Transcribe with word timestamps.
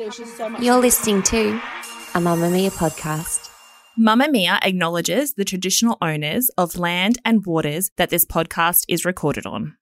You're 0.00 0.80
listening 0.80 1.22
to 1.24 1.50
a 1.50 2.20
Mamamia 2.20 2.70
podcast. 2.70 3.50
Mamamia 3.98 4.58
acknowledges 4.62 5.34
the 5.34 5.44
traditional 5.44 5.98
owners 6.00 6.48
of 6.56 6.78
land 6.78 7.18
and 7.22 7.44
waters 7.44 7.90
that 7.98 8.08
this 8.08 8.24
podcast 8.24 8.86
is 8.88 9.04
recorded 9.04 9.44
on. 9.44 9.76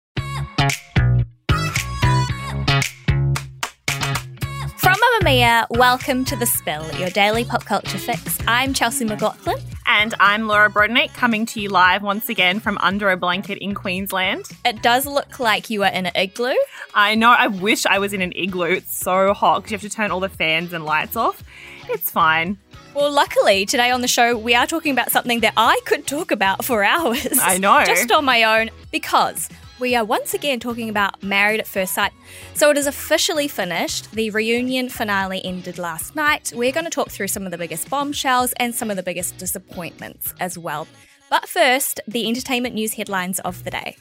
From 4.78 4.94
Mamamia, 4.94 5.66
welcome 5.72 6.24
to 6.24 6.34
The 6.34 6.46
Spill, 6.46 6.90
your 6.98 7.10
daily 7.10 7.44
pop 7.44 7.66
culture 7.66 7.98
fix. 7.98 8.38
I'm 8.48 8.72
Chelsea 8.72 9.04
McLaughlin. 9.04 9.58
And 9.88 10.14
I'm 10.18 10.48
Laura 10.48 10.68
Brodnik 10.68 11.14
coming 11.14 11.46
to 11.46 11.60
you 11.60 11.68
live 11.68 12.02
once 12.02 12.28
again 12.28 12.58
from 12.58 12.76
under 12.78 13.08
a 13.10 13.16
blanket 13.16 13.58
in 13.58 13.72
Queensland. 13.74 14.44
It 14.64 14.82
does 14.82 15.06
look 15.06 15.38
like 15.38 15.70
you 15.70 15.84
are 15.84 15.90
in 15.90 16.06
an 16.06 16.12
igloo. 16.16 16.56
I 16.94 17.14
know, 17.14 17.30
I 17.30 17.46
wish 17.46 17.86
I 17.86 17.98
was 18.00 18.12
in 18.12 18.20
an 18.20 18.32
igloo. 18.34 18.72
It's 18.72 18.96
so 18.96 19.32
hot 19.32 19.58
because 19.58 19.70
you 19.70 19.76
have 19.76 19.82
to 19.82 19.96
turn 19.96 20.10
all 20.10 20.20
the 20.20 20.28
fans 20.28 20.72
and 20.72 20.84
lights 20.84 21.14
off. 21.14 21.42
It's 21.88 22.10
fine. 22.10 22.58
Well, 22.94 23.12
luckily, 23.12 23.64
today 23.64 23.90
on 23.90 24.00
the 24.00 24.08
show, 24.08 24.36
we 24.36 24.54
are 24.54 24.66
talking 24.66 24.90
about 24.92 25.10
something 25.12 25.40
that 25.40 25.52
I 25.56 25.78
could 25.84 26.06
talk 26.06 26.30
about 26.32 26.64
for 26.64 26.82
hours. 26.84 27.38
I 27.40 27.58
know. 27.58 27.84
Just 27.84 28.10
on 28.10 28.24
my 28.24 28.42
own, 28.42 28.70
because 28.90 29.48
we 29.78 29.94
are 29.94 30.04
once 30.04 30.34
again 30.34 30.60
talking 30.60 30.88
about 30.88 31.22
Married 31.22 31.60
at 31.60 31.66
First 31.66 31.94
Sight. 31.94 32.12
So 32.54 32.70
it 32.70 32.78
is 32.78 32.86
officially 32.86 33.48
finished. 33.48 34.10
The 34.12 34.30
reunion 34.30 34.88
finale 34.88 35.44
ended 35.44 35.78
last 35.78 36.16
night. 36.16 36.52
We're 36.54 36.72
going 36.72 36.84
to 36.84 36.90
talk 36.90 37.10
through 37.10 37.28
some 37.28 37.44
of 37.44 37.50
the 37.50 37.58
biggest 37.58 37.90
bombshells 37.90 38.52
and 38.54 38.74
some 38.74 38.90
of 38.90 38.96
the 38.96 39.02
biggest 39.02 39.38
disappointments 39.38 40.34
as 40.40 40.58
well. 40.58 40.88
But 41.28 41.48
first, 41.48 42.00
the 42.06 42.26
entertainment 42.28 42.74
news 42.74 42.94
headlines 42.94 43.40
of 43.40 43.64
the 43.64 43.70
day. 43.70 43.96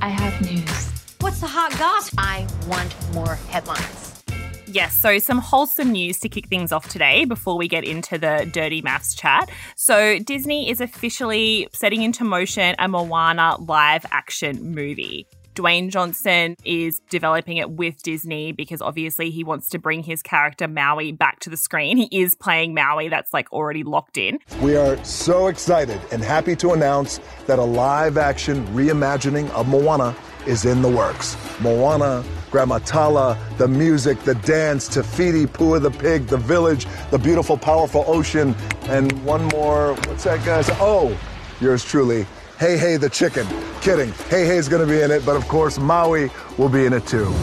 I 0.00 0.08
have 0.08 0.40
news. 0.42 0.90
What's 1.20 1.40
the 1.40 1.46
hot 1.46 1.72
gossip? 1.78 2.14
I 2.18 2.46
want 2.68 2.94
more 3.14 3.36
headlines. 3.36 4.03
Yes, 4.74 4.96
so 4.96 5.20
some 5.20 5.38
wholesome 5.38 5.92
news 5.92 6.18
to 6.18 6.28
kick 6.28 6.48
things 6.48 6.72
off 6.72 6.88
today 6.88 7.26
before 7.26 7.56
we 7.56 7.68
get 7.68 7.84
into 7.84 8.18
the 8.18 8.50
dirty 8.50 8.82
MAFS 8.82 9.16
chat. 9.16 9.48
So, 9.76 10.18
Disney 10.18 10.68
is 10.68 10.80
officially 10.80 11.68
setting 11.72 12.02
into 12.02 12.24
motion 12.24 12.74
a 12.80 12.88
Moana 12.88 13.56
live 13.60 14.04
action 14.10 14.74
movie. 14.74 15.28
Dwayne 15.54 15.90
Johnson 15.90 16.56
is 16.64 17.00
developing 17.08 17.58
it 17.58 17.70
with 17.70 18.02
Disney 18.02 18.50
because 18.50 18.82
obviously 18.82 19.30
he 19.30 19.44
wants 19.44 19.68
to 19.68 19.78
bring 19.78 20.02
his 20.02 20.22
character 20.22 20.66
Maui 20.66 21.12
back 21.12 21.38
to 21.40 21.50
the 21.50 21.56
screen. 21.56 21.96
He 21.96 22.08
is 22.10 22.34
playing 22.34 22.74
Maui, 22.74 23.08
that's 23.08 23.32
like 23.32 23.52
already 23.52 23.84
locked 23.84 24.18
in. 24.18 24.40
We 24.60 24.74
are 24.74 25.02
so 25.04 25.46
excited 25.46 26.00
and 26.10 26.20
happy 26.20 26.56
to 26.56 26.72
announce 26.72 27.20
that 27.46 27.60
a 27.60 27.64
live 27.64 28.18
action 28.18 28.66
reimagining 28.74 29.48
of 29.50 29.68
Moana 29.68 30.16
is 30.46 30.64
in 30.64 30.82
the 30.82 30.88
works. 30.88 31.36
Moana, 31.60 32.24
Gramma 32.50 32.84
Tala, 32.84 33.38
the 33.58 33.66
music, 33.66 34.20
the 34.20 34.34
dance, 34.36 34.88
Te 34.88 35.02
Fiti, 35.02 35.46
Pua 35.46 35.80
the 35.80 35.90
pig, 35.90 36.26
the 36.26 36.36
village, 36.36 36.86
the 37.10 37.18
beautiful, 37.18 37.56
powerful 37.56 38.04
ocean, 38.06 38.54
and 38.84 39.10
one 39.24 39.44
more, 39.46 39.94
what's 40.06 40.24
that 40.24 40.44
guy's? 40.44 40.68
Oh, 40.74 41.16
yours 41.60 41.84
truly, 41.84 42.26
Heihei 42.58 43.00
the 43.00 43.10
chicken. 43.10 43.46
Kidding. 43.80 44.10
Heihei's 44.30 44.68
gonna 44.68 44.86
be 44.86 45.00
in 45.00 45.10
it, 45.10 45.26
but 45.26 45.36
of 45.36 45.46
course 45.48 45.78
Maui 45.78 46.30
will 46.56 46.68
be 46.68 46.86
in 46.86 46.92
it 46.92 47.06
too. 47.06 47.34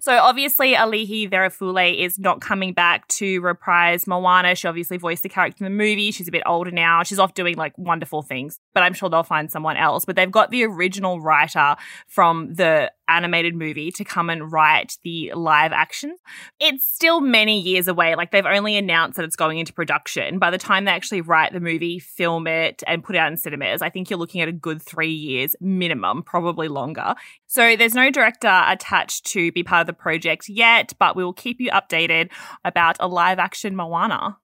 So 0.00 0.16
obviously 0.16 0.74
Auli'i 0.74 1.28
Cravalho 1.30 1.96
is 1.98 2.18
not 2.18 2.40
coming 2.40 2.72
back 2.72 3.06
to 3.08 3.40
reprise 3.40 4.06
Moana. 4.06 4.54
She 4.54 4.68
obviously 4.68 4.96
voiced 4.96 5.22
the 5.22 5.28
character 5.28 5.64
in 5.64 5.72
the 5.72 5.76
movie. 5.76 6.10
She's 6.10 6.28
a 6.28 6.32
bit 6.32 6.42
older 6.46 6.70
now. 6.70 7.02
She's 7.02 7.18
off 7.18 7.34
doing 7.34 7.56
like 7.56 7.76
wonderful 7.76 8.22
things, 8.22 8.60
but 8.74 8.82
I'm 8.82 8.94
sure 8.94 9.08
they'll 9.08 9.22
find 9.22 9.50
someone 9.50 9.76
else. 9.76 10.04
But 10.04 10.16
they've 10.16 10.30
got 10.30 10.50
the 10.50 10.64
original 10.64 11.20
writer 11.20 11.76
from 12.06 12.54
the 12.54 12.92
animated 13.08 13.54
movie 13.54 13.90
to 13.92 14.04
come 14.04 14.30
and 14.30 14.52
write 14.52 14.98
the 15.02 15.32
live 15.34 15.72
action. 15.72 16.16
It's 16.60 16.86
still 16.86 17.20
many 17.20 17.60
years 17.60 17.88
away. 17.88 18.14
Like 18.14 18.30
they've 18.30 18.44
only 18.44 18.76
announced 18.76 19.16
that 19.16 19.24
it's 19.24 19.36
going 19.36 19.58
into 19.58 19.72
production. 19.72 20.38
By 20.38 20.50
the 20.50 20.58
time 20.58 20.84
they 20.84 20.90
actually 20.90 21.20
write 21.20 21.52
the 21.52 21.60
movie, 21.60 21.98
film 21.98 22.46
it, 22.46 22.82
and 22.86 23.02
put 23.02 23.16
it 23.16 23.18
out 23.18 23.30
in 23.30 23.36
cinemas, 23.36 23.82
I 23.82 23.90
think 23.90 24.10
you're 24.10 24.18
looking 24.18 24.40
at 24.40 24.48
a 24.48 24.52
good 24.52 24.82
three 24.82 25.12
years 25.12 25.56
minimum, 25.60 26.22
probably 26.22 26.68
longer. 26.68 27.14
So 27.46 27.76
there's 27.76 27.94
no 27.94 28.10
director 28.10 28.62
attached 28.66 29.26
to 29.26 29.50
be 29.52 29.62
part 29.62 29.82
of 29.82 29.86
the 29.86 29.92
project 29.92 30.48
yet, 30.48 30.92
but 30.98 31.16
we 31.16 31.24
will 31.24 31.32
keep 31.32 31.60
you 31.60 31.70
updated 31.70 32.30
about 32.64 32.96
a 33.00 33.08
live 33.08 33.38
action 33.38 33.74
Moana. 33.74 34.36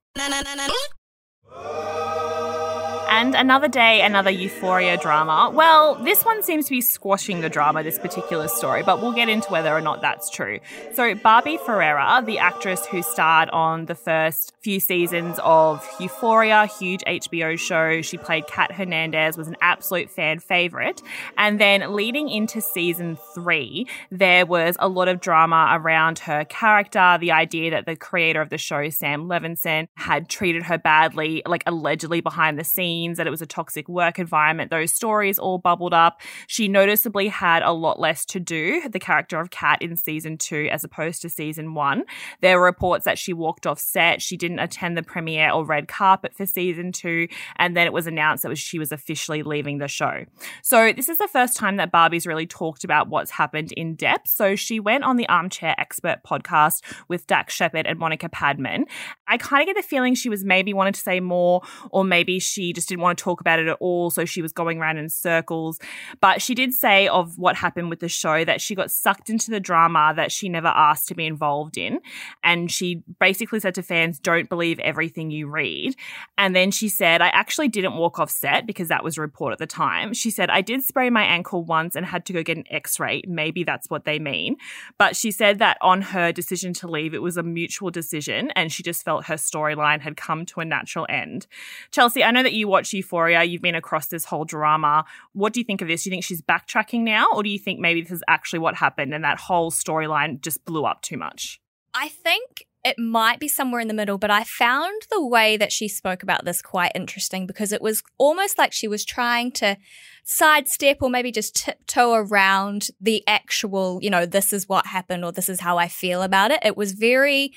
And 3.16 3.36
another 3.36 3.68
day, 3.68 4.02
another 4.02 4.30
euphoria 4.30 4.96
drama. 4.96 5.48
Well, 5.54 5.94
this 6.02 6.24
one 6.24 6.42
seems 6.42 6.64
to 6.64 6.72
be 6.72 6.80
squashing 6.80 7.42
the 7.42 7.48
drama, 7.48 7.84
this 7.84 7.96
particular 7.96 8.48
story, 8.48 8.82
but 8.82 9.00
we'll 9.00 9.12
get 9.12 9.28
into 9.28 9.52
whether 9.52 9.72
or 9.72 9.80
not 9.80 10.00
that's 10.00 10.28
true. 10.28 10.58
So, 10.94 11.14
Barbie 11.14 11.58
Ferreira, 11.58 12.24
the 12.26 12.40
actress 12.40 12.84
who 12.86 13.02
starred 13.02 13.50
on 13.50 13.86
the 13.86 13.94
first 13.94 14.52
few 14.62 14.80
seasons 14.80 15.38
of 15.44 15.88
Euphoria, 16.00 16.66
huge 16.66 17.02
HBO 17.06 17.56
show, 17.56 18.02
she 18.02 18.18
played 18.18 18.48
Kat 18.48 18.72
Hernandez, 18.72 19.38
was 19.38 19.46
an 19.46 19.56
absolute 19.60 20.10
fan 20.10 20.40
favorite. 20.40 21.00
And 21.38 21.60
then 21.60 21.94
leading 21.94 22.28
into 22.28 22.60
season 22.60 23.16
three, 23.32 23.86
there 24.10 24.44
was 24.44 24.74
a 24.80 24.88
lot 24.88 25.06
of 25.06 25.20
drama 25.20 25.68
around 25.70 26.18
her 26.18 26.44
character, 26.46 27.16
the 27.20 27.30
idea 27.30 27.70
that 27.70 27.86
the 27.86 27.94
creator 27.94 28.40
of 28.40 28.50
the 28.50 28.58
show, 28.58 28.90
Sam 28.90 29.28
Levinson, 29.28 29.86
had 29.94 30.28
treated 30.28 30.64
her 30.64 30.78
badly, 30.78 31.44
like 31.46 31.62
allegedly 31.64 32.20
behind 32.20 32.58
the 32.58 32.64
scenes 32.64 33.03
that 33.12 33.26
it 33.26 33.30
was 33.30 33.42
a 33.42 33.46
toxic 33.46 33.88
work 33.88 34.18
environment. 34.18 34.70
Those 34.70 34.92
stories 34.92 35.38
all 35.38 35.58
bubbled 35.58 35.94
up. 35.94 36.20
She 36.46 36.66
noticeably 36.68 37.28
had 37.28 37.62
a 37.62 37.72
lot 37.72 38.00
less 38.00 38.24
to 38.26 38.40
do, 38.40 38.88
the 38.88 38.98
character 38.98 39.38
of 39.40 39.50
Kat 39.50 39.82
in 39.82 39.96
season 39.96 40.38
two 40.38 40.68
as 40.72 40.84
opposed 40.84 41.22
to 41.22 41.28
season 41.28 41.74
one. 41.74 42.04
There 42.40 42.58
were 42.58 42.64
reports 42.64 43.04
that 43.04 43.18
she 43.18 43.32
walked 43.32 43.66
off 43.66 43.78
set, 43.78 44.22
she 44.22 44.36
didn't 44.36 44.58
attend 44.58 44.96
the 44.96 45.02
premiere 45.02 45.50
or 45.50 45.64
red 45.64 45.88
carpet 45.88 46.34
for 46.34 46.46
season 46.46 46.92
two, 46.92 47.28
and 47.56 47.76
then 47.76 47.86
it 47.86 47.92
was 47.92 48.06
announced 48.06 48.42
that 48.42 48.56
she 48.56 48.78
was 48.78 48.92
officially 48.92 49.42
leaving 49.42 49.78
the 49.78 49.88
show. 49.88 50.24
So 50.62 50.92
this 50.92 51.08
is 51.08 51.18
the 51.18 51.28
first 51.28 51.56
time 51.56 51.76
that 51.76 51.92
Barbie's 51.92 52.26
really 52.26 52.46
talked 52.46 52.84
about 52.84 53.08
what's 53.08 53.30
happened 53.30 53.72
in 53.72 53.94
depth. 53.94 54.28
So 54.28 54.56
she 54.56 54.80
went 54.80 55.04
on 55.04 55.16
the 55.16 55.28
Armchair 55.28 55.74
Expert 55.78 56.20
podcast 56.26 56.82
with 57.08 57.26
Dax 57.26 57.54
Shepard 57.54 57.86
and 57.86 57.98
Monica 57.98 58.28
Padman. 58.28 58.86
I 59.26 59.38
kind 59.38 59.62
of 59.62 59.74
get 59.74 59.80
the 59.80 59.86
feeling 59.86 60.14
she 60.14 60.28
was 60.28 60.44
maybe 60.44 60.72
wanted 60.72 60.94
to 60.94 61.00
say 61.00 61.20
more, 61.20 61.62
or 61.90 62.04
maybe 62.04 62.38
she 62.38 62.72
just 62.72 62.90
didn't 62.94 63.02
want 63.02 63.18
to 63.18 63.24
talk 63.24 63.40
about 63.40 63.58
it 63.58 63.66
at 63.66 63.76
all. 63.80 64.10
So 64.10 64.24
she 64.24 64.42
was 64.42 64.52
going 64.52 64.80
around 64.80 64.98
in 64.98 65.08
circles. 65.08 65.78
But 66.20 66.40
she 66.40 66.54
did 66.54 66.72
say 66.72 67.08
of 67.08 67.38
what 67.38 67.56
happened 67.56 67.90
with 67.90 68.00
the 68.00 68.08
show 68.08 68.44
that 68.44 68.60
she 68.60 68.74
got 68.74 68.90
sucked 68.90 69.28
into 69.28 69.50
the 69.50 69.60
drama 69.60 70.12
that 70.16 70.30
she 70.32 70.48
never 70.48 70.68
asked 70.68 71.08
to 71.08 71.14
be 71.14 71.26
involved 71.26 71.76
in. 71.76 72.00
And 72.42 72.70
she 72.70 73.02
basically 73.18 73.60
said 73.60 73.74
to 73.74 73.82
fans, 73.82 74.18
don't 74.18 74.48
believe 74.48 74.78
everything 74.80 75.30
you 75.30 75.48
read. 75.48 75.96
And 76.38 76.54
then 76.54 76.70
she 76.70 76.88
said, 76.88 77.20
I 77.20 77.28
actually 77.28 77.68
didn't 77.68 77.96
walk 77.96 78.18
off 78.18 78.30
set 78.30 78.66
because 78.66 78.88
that 78.88 79.04
was 79.04 79.18
a 79.18 79.20
report 79.20 79.52
at 79.52 79.58
the 79.58 79.66
time. 79.66 80.14
She 80.14 80.30
said, 80.30 80.50
I 80.50 80.60
did 80.60 80.84
sprain 80.84 81.12
my 81.12 81.24
ankle 81.24 81.64
once 81.64 81.96
and 81.96 82.06
had 82.06 82.24
to 82.26 82.32
go 82.32 82.42
get 82.42 82.56
an 82.56 82.64
x 82.70 83.00
ray. 83.00 83.22
Maybe 83.26 83.64
that's 83.64 83.90
what 83.90 84.04
they 84.04 84.18
mean. 84.18 84.56
But 84.98 85.16
she 85.16 85.30
said 85.30 85.58
that 85.58 85.78
on 85.80 86.02
her 86.02 86.32
decision 86.32 86.72
to 86.74 86.88
leave, 86.88 87.14
it 87.14 87.22
was 87.22 87.36
a 87.36 87.42
mutual 87.42 87.90
decision 87.90 88.50
and 88.52 88.70
she 88.70 88.82
just 88.82 89.04
felt 89.04 89.26
her 89.26 89.34
storyline 89.34 90.00
had 90.00 90.16
come 90.16 90.46
to 90.46 90.60
a 90.60 90.64
natural 90.64 91.06
end. 91.08 91.46
Chelsea, 91.90 92.22
I 92.22 92.30
know 92.30 92.42
that 92.42 92.52
you 92.52 92.68
watch 92.84 92.92
Euphoria, 92.92 93.42
you've 93.44 93.62
been 93.62 93.74
across 93.74 94.08
this 94.08 94.26
whole 94.26 94.44
drama. 94.44 95.04
What 95.32 95.54
do 95.54 95.60
you 95.60 95.64
think 95.64 95.80
of 95.80 95.88
this? 95.88 96.04
Do 96.04 96.10
you 96.10 96.12
think 96.12 96.24
she's 96.24 96.42
backtracking 96.42 97.00
now, 97.00 97.28
or 97.34 97.42
do 97.42 97.48
you 97.48 97.58
think 97.58 97.80
maybe 97.80 98.02
this 98.02 98.10
is 98.10 98.22
actually 98.28 98.58
what 98.58 98.74
happened 98.74 99.14
and 99.14 99.24
that 99.24 99.38
whole 99.38 99.70
storyline 99.70 100.40
just 100.42 100.64
blew 100.66 100.84
up 100.84 101.00
too 101.00 101.16
much? 101.16 101.60
I 101.94 102.08
think 102.08 102.66
it 102.84 102.98
might 102.98 103.40
be 103.40 103.48
somewhere 103.48 103.80
in 103.80 103.88
the 103.88 103.94
middle, 103.94 104.18
but 104.18 104.30
I 104.30 104.44
found 104.44 105.00
the 105.10 105.24
way 105.24 105.56
that 105.56 105.72
she 105.72 105.88
spoke 105.88 106.22
about 106.22 106.44
this 106.44 106.60
quite 106.60 106.92
interesting 106.94 107.46
because 107.46 107.72
it 107.72 107.80
was 107.80 108.02
almost 108.18 108.58
like 108.58 108.74
she 108.74 108.88
was 108.88 109.06
trying 109.06 109.52
to 109.52 109.78
sidestep 110.24 110.98
or 111.00 111.08
maybe 111.08 111.32
just 111.32 111.56
tiptoe 111.56 112.12
around 112.12 112.88
the 113.00 113.24
actual, 113.26 113.98
you 114.02 114.10
know, 114.10 114.26
this 114.26 114.52
is 114.52 114.68
what 114.68 114.88
happened 114.88 115.24
or 115.24 115.32
this 115.32 115.48
is 115.48 115.60
how 115.60 115.78
I 115.78 115.88
feel 115.88 116.20
about 116.20 116.50
it. 116.50 116.60
It 116.62 116.76
was 116.76 116.92
very 116.92 117.54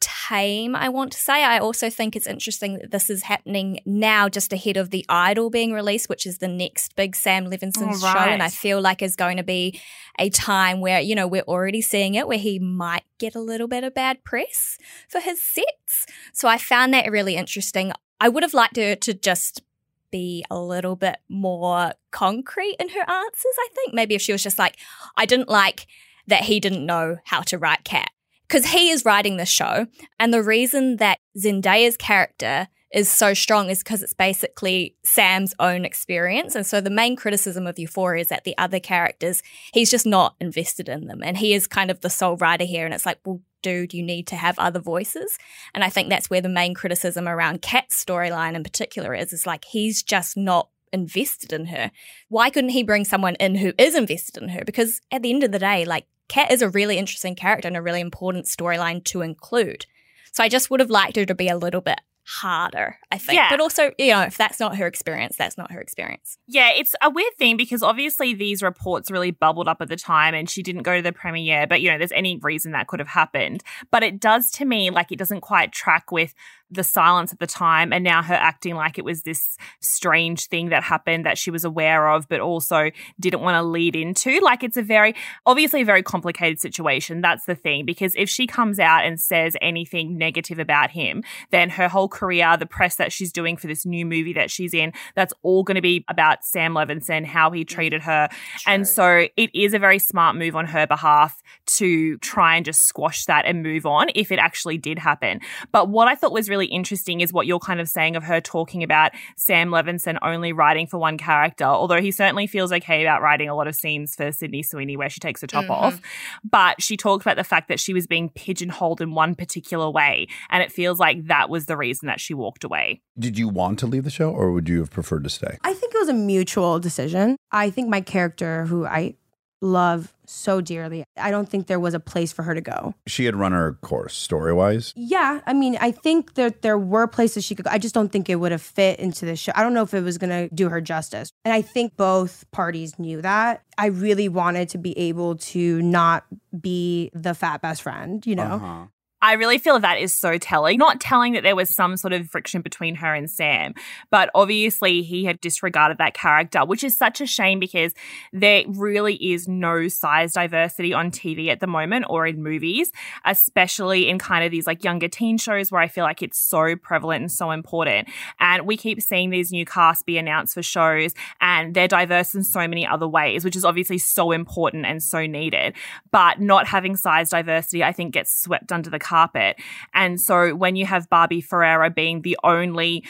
tame, 0.00 0.76
I 0.76 0.88
want 0.88 1.12
to 1.12 1.18
say. 1.18 1.44
I 1.44 1.58
also 1.58 1.90
think 1.90 2.14
it's 2.14 2.26
interesting 2.26 2.78
that 2.78 2.90
this 2.90 3.10
is 3.10 3.22
happening 3.22 3.80
now 3.84 4.28
just 4.28 4.52
ahead 4.52 4.76
of 4.76 4.90
The 4.90 5.04
Idol 5.08 5.50
being 5.50 5.72
released, 5.72 6.08
which 6.08 6.26
is 6.26 6.38
the 6.38 6.48
next 6.48 6.96
big 6.96 7.16
Sam 7.16 7.46
Levinson 7.46 7.88
Oh, 7.90 7.98
show. 7.98 8.18
And 8.18 8.42
I 8.42 8.48
feel 8.48 8.80
like 8.80 9.02
is 9.02 9.16
going 9.16 9.36
to 9.38 9.42
be 9.42 9.80
a 10.18 10.30
time 10.30 10.80
where, 10.80 11.00
you 11.00 11.14
know, 11.14 11.26
we're 11.26 11.42
already 11.42 11.80
seeing 11.80 12.14
it 12.14 12.28
where 12.28 12.38
he 12.38 12.58
might 12.58 13.04
get 13.18 13.34
a 13.34 13.40
little 13.40 13.68
bit 13.68 13.84
of 13.84 13.94
bad 13.94 14.24
press 14.24 14.78
for 15.08 15.20
his 15.20 15.42
sets. 15.42 16.06
So 16.32 16.48
I 16.48 16.58
found 16.58 16.94
that 16.94 17.10
really 17.10 17.36
interesting. 17.36 17.92
I 18.20 18.28
would 18.28 18.42
have 18.42 18.54
liked 18.54 18.76
her 18.76 18.94
to 18.94 19.14
just 19.14 19.62
be 20.10 20.44
a 20.50 20.58
little 20.58 20.96
bit 20.96 21.18
more 21.28 21.92
concrete 22.10 22.76
in 22.78 22.88
her 22.90 23.00
answers, 23.00 23.54
I 23.58 23.68
think. 23.74 23.94
Maybe 23.94 24.14
if 24.14 24.22
she 24.22 24.32
was 24.32 24.42
just 24.42 24.58
like, 24.58 24.76
I 25.16 25.26
didn't 25.26 25.48
like 25.48 25.86
that 26.26 26.44
he 26.44 26.60
didn't 26.60 26.86
know 26.86 27.16
how 27.24 27.40
to 27.42 27.58
write 27.58 27.84
Kat. 27.84 28.10
Because 28.48 28.70
he 28.70 28.90
is 28.90 29.04
writing 29.04 29.36
the 29.36 29.46
show. 29.46 29.86
And 30.18 30.32
the 30.32 30.42
reason 30.42 30.96
that 30.96 31.18
Zendaya's 31.36 31.96
character 31.96 32.68
is 32.92 33.10
so 33.10 33.34
strong 33.34 33.68
is 33.68 33.82
because 33.82 34.02
it's 34.02 34.14
basically 34.14 34.96
Sam's 35.04 35.54
own 35.58 35.84
experience. 35.84 36.54
And 36.54 36.66
so 36.66 36.80
the 36.80 36.90
main 36.90 37.16
criticism 37.16 37.66
of 37.66 37.78
Euphoria 37.78 38.22
is 38.22 38.28
that 38.28 38.44
the 38.44 38.56
other 38.56 38.80
characters, 38.80 39.42
he's 39.72 39.90
just 39.90 40.06
not 40.06 40.34
invested 40.40 40.88
in 40.88 41.06
them. 41.06 41.22
And 41.22 41.36
he 41.36 41.52
is 41.52 41.66
kind 41.66 41.90
of 41.90 42.00
the 42.00 42.10
sole 42.10 42.36
writer 42.36 42.64
here. 42.64 42.86
And 42.86 42.94
it's 42.94 43.04
like, 43.04 43.18
well, 43.24 43.42
dude, 43.62 43.92
you 43.92 44.02
need 44.02 44.26
to 44.28 44.36
have 44.36 44.58
other 44.58 44.80
voices. 44.80 45.36
And 45.74 45.84
I 45.84 45.90
think 45.90 46.08
that's 46.08 46.30
where 46.30 46.40
the 46.40 46.48
main 46.48 46.74
criticism 46.74 47.28
around 47.28 47.60
Kat's 47.60 48.02
storyline 48.02 48.54
in 48.54 48.62
particular 48.62 49.14
is, 49.14 49.32
is 49.32 49.46
like 49.46 49.66
he's 49.66 50.02
just 50.02 50.36
not 50.36 50.70
invested 50.92 51.52
in 51.52 51.66
her. 51.66 51.90
Why 52.28 52.48
couldn't 52.48 52.70
he 52.70 52.82
bring 52.82 53.04
someone 53.04 53.34
in 53.34 53.56
who 53.56 53.74
is 53.76 53.94
invested 53.94 54.42
in 54.42 54.48
her? 54.50 54.64
Because 54.64 55.02
at 55.12 55.22
the 55.22 55.30
end 55.30 55.44
of 55.44 55.52
the 55.52 55.58
day, 55.58 55.84
like 55.84 56.06
Kat 56.28 56.50
is 56.50 56.62
a 56.62 56.68
really 56.68 56.98
interesting 56.98 57.34
character 57.34 57.68
and 57.68 57.76
a 57.76 57.82
really 57.82 58.00
important 58.00 58.46
storyline 58.46 59.02
to 59.04 59.22
include. 59.22 59.86
So 60.32 60.42
I 60.44 60.48
just 60.48 60.70
would 60.70 60.80
have 60.80 60.90
liked 60.90 61.16
her 61.16 61.24
to 61.24 61.34
be 61.34 61.48
a 61.48 61.56
little 61.56 61.80
bit 61.80 62.00
harder, 62.28 62.98
I 63.10 63.16
think. 63.16 63.36
Yeah. 63.38 63.48
But 63.48 63.60
also, 63.60 63.90
you 63.98 64.12
know, 64.12 64.20
if 64.20 64.36
that's 64.36 64.60
not 64.60 64.76
her 64.76 64.86
experience, 64.86 65.36
that's 65.36 65.56
not 65.56 65.72
her 65.72 65.80
experience. 65.80 66.36
Yeah, 66.46 66.70
it's 66.76 66.94
a 67.02 67.08
weird 67.08 67.34
thing 67.38 67.56
because 67.56 67.82
obviously 67.82 68.34
these 68.34 68.62
reports 68.62 69.10
really 69.10 69.30
bubbled 69.30 69.66
up 69.66 69.80
at 69.80 69.88
the 69.88 69.96
time 69.96 70.34
and 70.34 70.48
she 70.48 70.62
didn't 70.62 70.82
go 70.82 70.96
to 70.96 71.02
the 71.02 71.12
premiere, 71.12 71.66
but 71.66 71.80
you 71.80 71.90
know, 71.90 71.96
there's 71.96 72.12
any 72.12 72.36
reason 72.42 72.72
that 72.72 72.86
could 72.86 73.00
have 73.00 73.08
happened. 73.08 73.64
But 73.90 74.02
it 74.02 74.20
does 74.20 74.50
to 74.52 74.66
me 74.66 74.90
like 74.90 75.10
it 75.10 75.18
doesn't 75.18 75.40
quite 75.40 75.72
track 75.72 76.12
with 76.12 76.34
the 76.70 76.84
silence 76.84 77.32
at 77.32 77.38
the 77.38 77.46
time 77.46 77.92
and 77.92 78.04
now 78.04 78.22
her 78.22 78.34
acting 78.34 78.74
like 78.74 78.98
it 78.98 79.04
was 79.04 79.22
this 79.22 79.56
strange 79.80 80.46
thing 80.46 80.68
that 80.68 80.82
happened 80.82 81.24
that 81.24 81.38
she 81.38 81.50
was 81.50 81.64
aware 81.64 82.08
of, 82.08 82.28
but 82.28 82.40
also 82.40 82.90
didn't 83.18 83.40
want 83.40 83.54
to 83.54 83.62
lead 83.62 83.96
into. 83.96 84.38
Like 84.40 84.62
it's 84.62 84.76
a 84.76 84.82
very, 84.82 85.14
obviously 85.46 85.82
a 85.82 85.84
very 85.84 86.02
complicated 86.02 86.60
situation. 86.60 87.20
That's 87.20 87.44
the 87.46 87.54
thing 87.54 87.86
because 87.86 88.14
if 88.16 88.28
she 88.28 88.46
comes 88.46 88.78
out 88.78 89.04
and 89.04 89.20
says 89.20 89.56
anything 89.60 90.18
negative 90.18 90.58
about 90.58 90.90
him, 90.90 91.22
then 91.50 91.70
her 91.70 91.88
whole 91.88 92.08
career, 92.08 92.56
the 92.56 92.66
press 92.66 92.96
that 92.96 93.12
she's 93.12 93.32
doing 93.32 93.56
for 93.56 93.66
this 93.66 93.86
new 93.86 94.04
movie 94.04 94.32
that 94.34 94.50
she's 94.50 94.74
in, 94.74 94.92
that's 95.14 95.32
all 95.42 95.62
going 95.62 95.76
to 95.76 95.82
be 95.82 96.04
about 96.08 96.44
Sam 96.44 96.74
Levinson, 96.74 97.24
how 97.24 97.50
he 97.50 97.64
treated 97.64 98.02
her. 98.02 98.28
And 98.66 98.86
so 98.86 99.26
it 99.36 99.50
is 99.54 99.74
a 99.74 99.78
very 99.78 99.98
smart 99.98 100.36
move 100.36 100.56
on 100.56 100.66
her 100.66 100.86
behalf 100.86 101.42
to 101.66 102.18
try 102.18 102.56
and 102.56 102.64
just 102.64 102.84
squash 102.86 103.24
that 103.26 103.44
and 103.44 103.62
move 103.62 103.86
on 103.86 104.08
if 104.14 104.32
it 104.32 104.38
actually 104.38 104.78
did 104.78 104.98
happen. 104.98 105.40
But 105.72 105.88
what 105.88 106.08
I 106.08 106.14
thought 106.14 106.32
was 106.32 106.48
really 106.48 106.57
interesting 106.66 107.20
is 107.20 107.32
what 107.32 107.46
you're 107.46 107.58
kind 107.58 107.80
of 107.80 107.88
saying 107.88 108.16
of 108.16 108.24
her 108.24 108.40
talking 108.40 108.82
about 108.82 109.12
Sam 109.36 109.70
Levinson 109.70 110.18
only 110.22 110.52
writing 110.52 110.86
for 110.86 110.98
one 110.98 111.18
character, 111.18 111.64
although 111.64 112.00
he 112.00 112.10
certainly 112.10 112.46
feels 112.46 112.72
okay 112.72 113.02
about 113.02 113.22
writing 113.22 113.48
a 113.48 113.54
lot 113.54 113.68
of 113.68 113.74
scenes 113.74 114.14
for 114.14 114.32
Sydney 114.32 114.62
Sweeney 114.62 114.96
where 114.96 115.10
she 115.10 115.20
takes 115.20 115.40
her 115.40 115.46
top 115.46 115.64
mm-hmm. 115.64 115.72
off. 115.72 116.00
But 116.48 116.82
she 116.82 116.96
talked 116.96 117.24
about 117.24 117.36
the 117.36 117.44
fact 117.44 117.68
that 117.68 117.80
she 117.80 117.94
was 117.94 118.06
being 118.06 118.30
pigeonholed 118.30 119.00
in 119.00 119.14
one 119.14 119.34
particular 119.34 119.90
way. 119.90 120.26
And 120.50 120.62
it 120.62 120.72
feels 120.72 120.98
like 120.98 121.26
that 121.26 121.48
was 121.48 121.66
the 121.66 121.76
reason 121.76 122.06
that 122.06 122.20
she 122.20 122.34
walked 122.34 122.64
away. 122.64 123.00
Did 123.18 123.38
you 123.38 123.48
want 123.48 123.78
to 123.80 123.86
leave 123.86 124.04
the 124.04 124.10
show 124.10 124.30
or 124.30 124.52
would 124.52 124.68
you 124.68 124.78
have 124.80 124.90
preferred 124.90 125.24
to 125.24 125.30
stay? 125.30 125.58
I 125.62 125.74
think 125.74 125.94
it 125.94 125.98
was 125.98 126.08
a 126.08 126.14
mutual 126.14 126.78
decision. 126.78 127.36
I 127.50 127.70
think 127.70 127.88
my 127.88 128.00
character, 128.00 128.66
who 128.66 128.86
I 128.86 129.16
love 129.60 130.14
so 130.26 130.60
dearly, 130.60 131.04
I 131.16 131.30
don't 131.30 131.48
think 131.48 131.66
there 131.66 131.80
was 131.80 131.94
a 131.94 132.00
place 132.00 132.32
for 132.32 132.42
her 132.42 132.54
to 132.54 132.60
go. 132.60 132.94
She 133.06 133.24
had 133.24 133.34
run 133.34 133.52
her 133.52 133.74
course 133.80 134.16
story 134.16 134.52
wise. 134.52 134.92
Yeah, 134.96 135.40
I 135.46 135.52
mean, 135.52 135.78
I 135.80 135.90
think 135.90 136.34
that 136.34 136.62
there 136.62 136.78
were 136.78 137.06
places 137.06 137.44
she 137.44 137.54
could 137.54 137.64
go. 137.64 137.70
I 137.70 137.78
just 137.78 137.94
don't 137.94 138.10
think 138.10 138.28
it 138.28 138.36
would 138.36 138.52
have 138.52 138.62
fit 138.62 139.00
into 139.00 139.24
the 139.24 139.36
show. 139.36 139.52
I 139.54 139.62
don't 139.62 139.74
know 139.74 139.82
if 139.82 139.94
it 139.94 140.02
was 140.02 140.18
going 140.18 140.30
to 140.30 140.54
do 140.54 140.68
her 140.68 140.80
justice. 140.80 141.30
And 141.44 141.52
I 141.54 141.62
think 141.62 141.96
both 141.96 142.44
parties 142.50 142.98
knew 142.98 143.22
that. 143.22 143.62
I 143.76 143.86
really 143.86 144.28
wanted 144.28 144.68
to 144.70 144.78
be 144.78 144.96
able 144.98 145.36
to 145.36 145.80
not 145.82 146.24
be 146.58 147.10
the 147.14 147.34
fat 147.34 147.62
best 147.62 147.82
friend, 147.82 148.26
you 148.26 148.36
know? 148.36 148.42
Uh-huh. 148.42 148.86
I 149.20 149.32
really 149.32 149.58
feel 149.58 149.80
that 149.80 149.98
is 149.98 150.14
so 150.14 150.38
telling. 150.38 150.78
Not 150.78 151.00
telling 151.00 151.32
that 151.32 151.42
there 151.42 151.56
was 151.56 151.74
some 151.74 151.96
sort 151.96 152.12
of 152.12 152.30
friction 152.30 152.62
between 152.62 152.94
her 152.96 153.12
and 153.12 153.28
Sam, 153.28 153.74
but 154.10 154.30
obviously 154.34 155.02
he 155.02 155.24
had 155.24 155.40
disregarded 155.40 155.98
that 155.98 156.14
character, 156.14 156.64
which 156.64 156.84
is 156.84 156.96
such 156.96 157.20
a 157.20 157.26
shame 157.26 157.58
because 157.58 157.94
there 158.32 158.62
really 158.68 159.14
is 159.14 159.48
no 159.48 159.88
size 159.88 160.34
diversity 160.34 160.92
on 160.92 161.10
TV 161.10 161.48
at 161.48 161.58
the 161.58 161.66
moment 161.66 162.06
or 162.08 162.28
in 162.28 162.42
movies, 162.42 162.92
especially 163.24 164.08
in 164.08 164.18
kind 164.18 164.44
of 164.44 164.52
these 164.52 164.68
like 164.68 164.84
younger 164.84 165.08
teen 165.08 165.36
shows 165.36 165.72
where 165.72 165.80
I 165.80 165.88
feel 165.88 166.04
like 166.04 166.22
it's 166.22 166.38
so 166.38 166.76
prevalent 166.76 167.22
and 167.22 167.32
so 167.32 167.50
important. 167.50 168.08
And 168.38 168.66
we 168.66 168.76
keep 168.76 169.02
seeing 169.02 169.30
these 169.30 169.50
new 169.50 169.64
casts 169.64 170.04
be 170.04 170.16
announced 170.16 170.54
for 170.54 170.62
shows 170.62 171.12
and 171.40 171.74
they're 171.74 171.88
diverse 171.88 172.36
in 172.36 172.44
so 172.44 172.68
many 172.68 172.86
other 172.86 173.08
ways, 173.08 173.44
which 173.44 173.56
is 173.56 173.64
obviously 173.64 173.98
so 173.98 174.30
important 174.30 174.86
and 174.86 175.02
so 175.02 175.26
needed. 175.26 175.74
But 176.12 176.40
not 176.40 176.68
having 176.68 176.94
size 176.94 177.30
diversity, 177.30 177.82
I 177.82 177.90
think, 177.90 178.14
gets 178.14 178.42
swept 178.42 178.70
under 178.70 178.90
the 178.90 179.07
carpet. 179.08 179.56
And 179.94 180.20
so 180.20 180.54
when 180.54 180.76
you 180.76 180.86
have 180.86 181.08
Barbie 181.08 181.40
Ferreira 181.40 181.90
being 181.90 182.22
the 182.22 182.38
only 182.44 183.04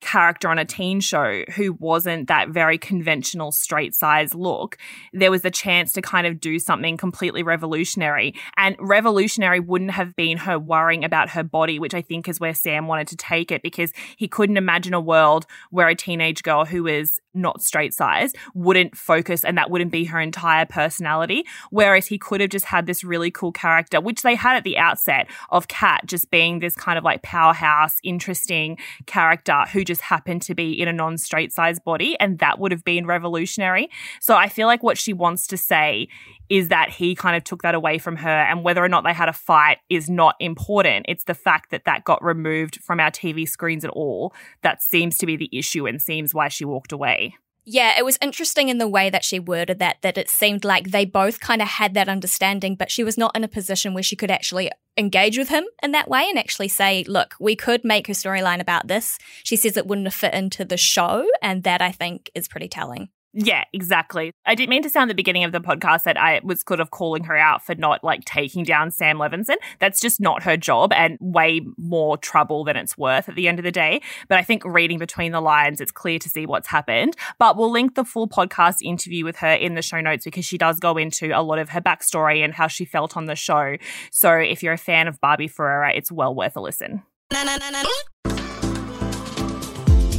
character 0.00 0.48
on 0.48 0.58
a 0.58 0.64
teen 0.64 1.00
show 1.00 1.42
who 1.56 1.72
wasn't 1.80 2.28
that 2.28 2.50
very 2.50 2.78
conventional 2.78 3.50
straight 3.50 3.94
size 3.94 4.34
look, 4.34 4.76
there 5.12 5.30
was 5.30 5.44
a 5.44 5.50
chance 5.50 5.92
to 5.92 6.02
kind 6.02 6.26
of 6.26 6.38
do 6.38 6.58
something 6.58 6.96
completely 6.96 7.42
revolutionary. 7.42 8.34
And 8.56 8.76
revolutionary 8.78 9.60
wouldn't 9.60 9.92
have 9.92 10.14
been 10.14 10.38
her 10.38 10.58
worrying 10.58 11.04
about 11.04 11.30
her 11.30 11.42
body, 11.42 11.78
which 11.78 11.94
I 11.94 12.02
think 12.02 12.28
is 12.28 12.38
where 12.38 12.54
Sam 12.54 12.86
wanted 12.86 13.08
to 13.08 13.16
take 13.16 13.50
it 13.50 13.62
because 13.62 13.92
he 14.16 14.28
couldn't 14.28 14.56
imagine 14.58 14.94
a 14.94 15.00
world 15.00 15.46
where 15.70 15.88
a 15.88 15.94
teenage 15.94 16.42
girl 16.42 16.64
who 16.64 16.86
is 16.86 17.20
not 17.36 17.62
straight 17.62 17.94
size 17.94 18.32
wouldn't 18.54 18.96
focus 18.96 19.44
and 19.44 19.56
that 19.58 19.70
wouldn't 19.70 19.90
be 19.90 20.04
her 20.04 20.20
entire 20.20 20.66
personality. 20.66 21.44
Whereas 21.70 22.06
he 22.06 22.18
could 22.18 22.40
have 22.40 22.50
just 22.50 22.66
had 22.66 22.86
this 22.86 23.04
really 23.04 23.30
cool 23.30 23.52
character, 23.52 24.00
which 24.00 24.22
they 24.22 24.34
had 24.34 24.56
at 24.56 24.64
the 24.64 24.78
outset 24.78 25.28
of 25.50 25.68
Kat 25.68 26.06
just 26.06 26.30
being 26.30 26.58
this 26.58 26.74
kind 26.74 26.98
of 26.98 27.04
like 27.04 27.22
powerhouse, 27.22 27.98
interesting 28.02 28.78
character 29.06 29.64
who 29.72 29.84
just 29.84 30.00
happened 30.00 30.42
to 30.42 30.54
be 30.54 30.72
in 30.72 30.88
a 30.88 30.92
non 30.92 31.18
straight 31.18 31.52
size 31.52 31.78
body. 31.78 32.18
And 32.18 32.38
that 32.38 32.58
would 32.58 32.72
have 32.72 32.84
been 32.84 33.06
revolutionary. 33.06 33.88
So 34.20 34.34
I 34.34 34.48
feel 34.48 34.66
like 34.66 34.82
what 34.82 34.98
she 34.98 35.12
wants 35.12 35.46
to 35.48 35.56
say 35.56 36.08
is 36.48 36.68
that 36.68 36.90
he 36.90 37.14
kind 37.14 37.36
of 37.36 37.44
took 37.44 37.62
that 37.62 37.74
away 37.74 37.98
from 37.98 38.16
her 38.16 38.28
and 38.28 38.62
whether 38.62 38.82
or 38.82 38.88
not 38.88 39.04
they 39.04 39.12
had 39.12 39.28
a 39.28 39.32
fight 39.32 39.78
is 39.88 40.08
not 40.08 40.34
important. 40.40 41.06
It's 41.08 41.24
the 41.24 41.34
fact 41.34 41.70
that 41.70 41.84
that 41.84 42.04
got 42.04 42.22
removed 42.22 42.80
from 42.82 43.00
our 43.00 43.10
TV 43.10 43.48
screens 43.48 43.84
at 43.84 43.90
all 43.90 44.34
that 44.62 44.82
seems 44.82 45.16
to 45.18 45.26
be 45.26 45.36
the 45.36 45.50
issue 45.52 45.86
and 45.86 46.00
seems 46.00 46.34
why 46.34 46.48
she 46.48 46.64
walked 46.64 46.92
away. 46.92 47.34
Yeah, 47.68 47.98
it 47.98 48.04
was 48.04 48.16
interesting 48.22 48.68
in 48.68 48.78
the 48.78 48.86
way 48.86 49.10
that 49.10 49.24
she 49.24 49.40
worded 49.40 49.80
that, 49.80 49.96
that 50.02 50.16
it 50.16 50.30
seemed 50.30 50.64
like 50.64 50.92
they 50.92 51.04
both 51.04 51.40
kind 51.40 51.60
of 51.60 51.66
had 51.66 51.94
that 51.94 52.08
understanding, 52.08 52.76
but 52.76 52.92
she 52.92 53.02
was 53.02 53.18
not 53.18 53.36
in 53.36 53.42
a 53.42 53.48
position 53.48 53.92
where 53.92 54.04
she 54.04 54.14
could 54.14 54.30
actually 54.30 54.70
engage 54.96 55.36
with 55.36 55.48
him 55.48 55.64
in 55.82 55.90
that 55.90 56.08
way 56.08 56.26
and 56.28 56.38
actually 56.38 56.68
say, 56.68 57.02
look, 57.08 57.34
we 57.40 57.56
could 57.56 57.84
make 57.84 58.06
her 58.06 58.12
storyline 58.12 58.60
about 58.60 58.86
this. 58.86 59.18
She 59.42 59.56
says 59.56 59.76
it 59.76 59.88
wouldn't 59.88 60.06
have 60.06 60.14
fit 60.14 60.32
into 60.32 60.64
the 60.64 60.76
show, 60.76 61.26
and 61.42 61.64
that 61.64 61.82
I 61.82 61.90
think 61.90 62.30
is 62.36 62.46
pretty 62.46 62.68
telling. 62.68 63.08
Yeah, 63.38 63.64
exactly. 63.74 64.32
I 64.46 64.54
didn't 64.54 64.70
mean 64.70 64.82
to 64.82 64.88
sound 64.88 65.10
the 65.10 65.14
beginning 65.14 65.44
of 65.44 65.52
the 65.52 65.60
podcast 65.60 66.04
that 66.04 66.16
I 66.16 66.40
was 66.42 66.64
sort 66.66 66.80
of 66.80 66.90
calling 66.90 67.24
her 67.24 67.36
out 67.36 67.62
for 67.62 67.74
not 67.74 68.02
like 68.02 68.24
taking 68.24 68.64
down 68.64 68.90
Sam 68.90 69.18
Levinson. 69.18 69.56
That's 69.78 70.00
just 70.00 70.22
not 70.22 70.44
her 70.44 70.56
job 70.56 70.90
and 70.94 71.18
way 71.20 71.60
more 71.76 72.16
trouble 72.16 72.64
than 72.64 72.76
it's 72.76 72.96
worth 72.96 73.28
at 73.28 73.34
the 73.34 73.46
end 73.46 73.58
of 73.58 73.62
the 73.62 73.70
day. 73.70 74.00
But 74.28 74.38
I 74.38 74.42
think 74.42 74.64
reading 74.64 74.98
between 74.98 75.32
the 75.32 75.42
lines, 75.42 75.82
it's 75.82 75.92
clear 75.92 76.18
to 76.18 76.30
see 76.30 76.46
what's 76.46 76.68
happened. 76.68 77.14
But 77.38 77.58
we'll 77.58 77.70
link 77.70 77.94
the 77.94 78.04
full 78.06 78.26
podcast 78.26 78.76
interview 78.82 79.26
with 79.26 79.36
her 79.36 79.52
in 79.52 79.74
the 79.74 79.82
show 79.82 80.00
notes 80.00 80.24
because 80.24 80.46
she 80.46 80.56
does 80.56 80.80
go 80.80 80.96
into 80.96 81.38
a 81.38 81.42
lot 81.42 81.58
of 81.58 81.68
her 81.68 81.80
backstory 81.82 82.42
and 82.42 82.54
how 82.54 82.68
she 82.68 82.86
felt 82.86 83.18
on 83.18 83.26
the 83.26 83.36
show. 83.36 83.76
So 84.10 84.32
if 84.32 84.62
you're 84.62 84.72
a 84.72 84.78
fan 84.78 85.08
of 85.08 85.20
Barbie 85.20 85.48
Ferreira, 85.48 85.92
it's 85.94 86.10
well 86.10 86.34
worth 86.34 86.56
a 86.56 86.62
listen. 86.62 87.02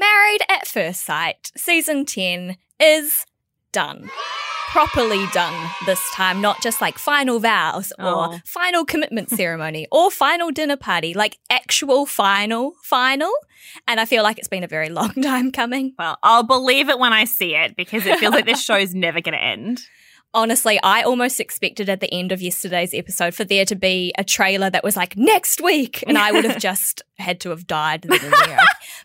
Married 0.00 0.40
at 0.48 0.66
First 0.66 1.04
Sight, 1.04 1.52
season 1.58 2.06
10 2.06 2.56
is 2.80 3.26
done. 3.70 4.08
Properly 4.70 5.26
done 5.34 5.68
this 5.84 6.00
time, 6.14 6.40
not 6.40 6.62
just 6.62 6.80
like 6.80 6.96
final 6.96 7.38
vows 7.38 7.92
or 7.98 8.04
Oh. 8.34 8.38
final 8.46 8.86
commitment 8.86 9.28
ceremony 9.40 9.86
or 9.92 10.10
final 10.10 10.50
dinner 10.52 10.78
party, 10.78 11.12
like 11.12 11.36
actual 11.50 12.06
final, 12.06 12.72
final. 12.82 13.30
And 13.86 14.00
I 14.00 14.06
feel 14.06 14.22
like 14.22 14.38
it's 14.38 14.48
been 14.48 14.64
a 14.64 14.68
very 14.68 14.88
long 14.88 15.10
time 15.22 15.52
coming. 15.52 15.92
Well, 15.98 16.16
I'll 16.22 16.44
believe 16.44 16.88
it 16.88 16.98
when 16.98 17.12
I 17.12 17.24
see 17.24 17.54
it 17.54 17.76
because 17.76 18.06
it 18.06 18.18
feels 18.18 18.32
like 18.32 18.46
this 18.46 18.62
show's 18.64 18.94
never 18.94 19.20
going 19.20 19.34
to 19.36 19.42
end. 19.44 19.82
Honestly, 20.32 20.78
I 20.82 21.02
almost 21.02 21.40
expected 21.40 21.88
at 21.88 22.00
the 22.00 22.12
end 22.12 22.30
of 22.30 22.40
yesterday's 22.40 22.94
episode 22.94 23.34
for 23.34 23.44
there 23.44 23.64
to 23.64 23.74
be 23.74 24.12
a 24.16 24.22
trailer 24.22 24.70
that 24.70 24.84
was 24.84 24.96
like 24.96 25.16
next 25.16 25.60
week, 25.60 26.04
and 26.06 26.16
I 26.16 26.30
would 26.30 26.44
have 26.44 26.60
just 26.60 27.02
had 27.18 27.40
to 27.40 27.50
have 27.50 27.66
died. 27.66 28.06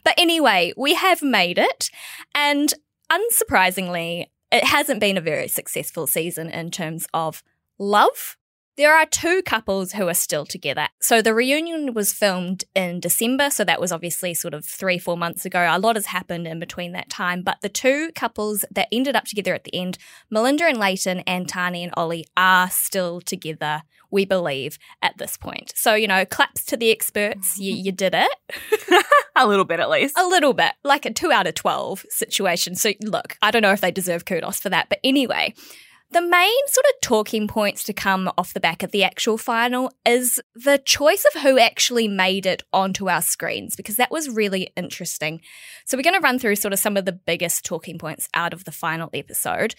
But 0.04 0.14
anyway, 0.20 0.72
we 0.78 0.94
have 0.94 1.24
made 1.24 1.58
it, 1.58 1.90
and 2.36 2.72
unsurprisingly, 3.12 4.28
it 4.52 4.64
hasn't 4.64 5.00
been 5.00 5.18
a 5.18 5.22
very 5.22 5.48
successful 5.48 6.06
season 6.06 6.52
in 6.52 6.70
terms 6.70 7.08
of 7.12 7.42
love. 7.80 8.38
There 8.78 8.94
are 8.94 9.06
two 9.06 9.42
couples 9.44 9.94
who 9.94 10.10
are 10.10 10.14
still 10.14 10.46
together. 10.46 10.90
So 11.00 11.22
the 11.22 11.34
reunion 11.34 11.94
was 11.94 12.12
filmed 12.12 12.66
in 12.76 13.00
December, 13.00 13.50
so 13.50 13.64
that 13.64 13.80
was 13.80 13.94
obviously 13.94 14.34
sort 14.34 14.54
of 14.54 14.66
three, 14.66 15.00
four 15.00 15.16
months 15.16 15.46
ago. 15.46 15.66
A 15.70 15.80
lot 15.80 15.96
has 15.96 16.08
happened 16.08 16.46
in 16.46 16.60
between 16.60 16.92
that 16.92 17.10
time, 17.10 17.42
but 17.42 17.62
the 17.62 17.70
two 17.70 18.12
couples 18.16 18.66
that 18.70 18.90
ended 18.92 19.16
up 19.16 19.24
together 19.24 19.54
at 19.54 19.64
the 19.64 19.74
end, 19.74 19.98
Melinda 20.30 20.66
and 20.66 20.78
Layton 20.78 21.20
and 21.20 21.48
Tahnee 21.48 21.86
and 21.86 21.94
Ollie, 21.96 22.26
are 22.36 22.70
still 22.70 23.22
together, 23.22 23.84
we 24.12 24.26
believe, 24.26 24.78
at 25.02 25.18
this 25.18 25.38
point. 25.38 25.72
So, 25.74 25.94
you 25.94 26.08
know, 26.08 26.26
claps 26.26 26.66
to 26.66 26.76
the 26.76 26.92
experts. 26.92 27.58
You, 27.58 27.74
you 27.74 27.94
did 27.94 28.14
it. 28.14 29.06
A 29.38 29.48
little 29.48 29.66
bit 29.66 29.80
at 29.80 29.90
least. 29.90 30.18
A 30.18 30.28
little 30.28 30.54
bit, 30.54 30.74
like 30.84 31.06
a 31.06 31.14
two 31.14 31.32
out 31.32 31.48
of 31.48 31.56
12 31.56 32.06
situation. 32.10 32.76
So, 32.76 32.92
look, 33.02 33.38
I 33.42 33.52
don't 33.52 33.62
know 33.62 33.74
if 33.74 33.82
they 33.82 33.92
deserve 33.92 34.26
kudos 34.26 34.60
for 34.60 34.70
that. 34.70 34.88
But 34.88 35.00
anyway, 35.04 35.54
the 36.16 36.22
main 36.22 36.68
sort 36.68 36.86
of 36.86 37.02
talking 37.02 37.46
points 37.46 37.84
to 37.84 37.92
come 37.92 38.32
off 38.38 38.54
the 38.54 38.62
back 38.62 38.84
of 38.84 38.92
the 38.92 39.04
actual 39.04 39.38
final 39.38 39.92
is 40.06 40.42
the 40.56 40.78
choice 40.78 41.26
of 41.26 41.42
who 41.42 41.60
actually 41.60 42.08
made 42.08 42.46
it 42.46 42.64
onto 42.72 43.10
our 43.10 43.22
screens, 43.22 43.76
because 43.76 43.98
that 43.98 44.12
was 44.12 44.30
really 44.30 44.72
interesting. 44.78 45.42
So, 45.84 45.98
we're 45.98 46.04
going 46.04 46.16
to 46.16 46.22
run 46.22 46.40
through 46.40 46.56
sort 46.56 46.72
of 46.72 46.80
some 46.80 46.96
of 46.96 47.04
the 47.04 47.12
biggest 47.12 47.66
talking 47.66 47.98
points 47.98 48.30
out 48.34 48.54
of 48.54 48.64
the 48.64 48.72
final 48.72 49.10
episode. 49.14 49.76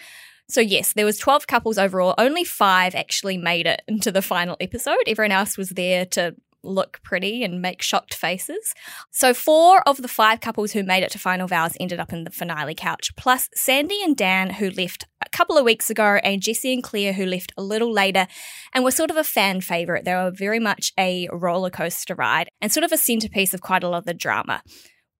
So 0.48 0.60
yes, 0.60 0.92
there 0.92 1.06
was 1.06 1.18
12 1.18 1.46
couples 1.48 1.76
overall. 1.76 2.14
Only 2.18 2.44
5 2.44 2.94
actually 2.94 3.36
made 3.36 3.66
it 3.66 3.82
into 3.88 4.12
the 4.12 4.22
final 4.22 4.56
episode. 4.60 5.02
Everyone 5.06 5.32
else 5.32 5.56
was 5.56 5.70
there 5.70 6.06
to 6.06 6.36
look 6.66 7.00
pretty 7.02 7.42
and 7.42 7.62
make 7.62 7.82
shocked 7.82 8.14
faces. 8.14 8.74
So 9.10 9.32
four 9.32 9.82
of 9.88 10.02
the 10.02 10.08
5 10.08 10.40
couples 10.40 10.72
who 10.72 10.82
made 10.82 11.02
it 11.02 11.10
to 11.12 11.18
final 11.18 11.48
vows 11.48 11.76
ended 11.80 12.00
up 12.00 12.12
in 12.12 12.24
the 12.24 12.30
finale 12.30 12.74
couch, 12.74 13.14
plus 13.16 13.48
Sandy 13.54 14.02
and 14.02 14.16
Dan 14.16 14.50
who 14.50 14.70
left 14.70 15.06
a 15.24 15.28
couple 15.30 15.56
of 15.56 15.64
weeks 15.64 15.90
ago 15.90 16.18
and 16.22 16.42
Jesse 16.42 16.72
and 16.72 16.82
Claire 16.82 17.12
who 17.12 17.26
left 17.26 17.52
a 17.56 17.62
little 17.62 17.92
later 17.92 18.26
and 18.74 18.84
were 18.84 18.90
sort 18.90 19.10
of 19.10 19.16
a 19.16 19.24
fan 19.24 19.60
favorite. 19.60 20.04
They 20.04 20.14
were 20.14 20.30
very 20.30 20.60
much 20.60 20.92
a 20.98 21.28
roller 21.32 21.70
coaster 21.70 22.14
ride 22.14 22.48
and 22.60 22.72
sort 22.72 22.84
of 22.84 22.92
a 22.92 22.96
centerpiece 22.96 23.54
of 23.54 23.60
quite 23.60 23.82
a 23.82 23.88
lot 23.88 23.98
of 23.98 24.04
the 24.04 24.14
drama. 24.14 24.62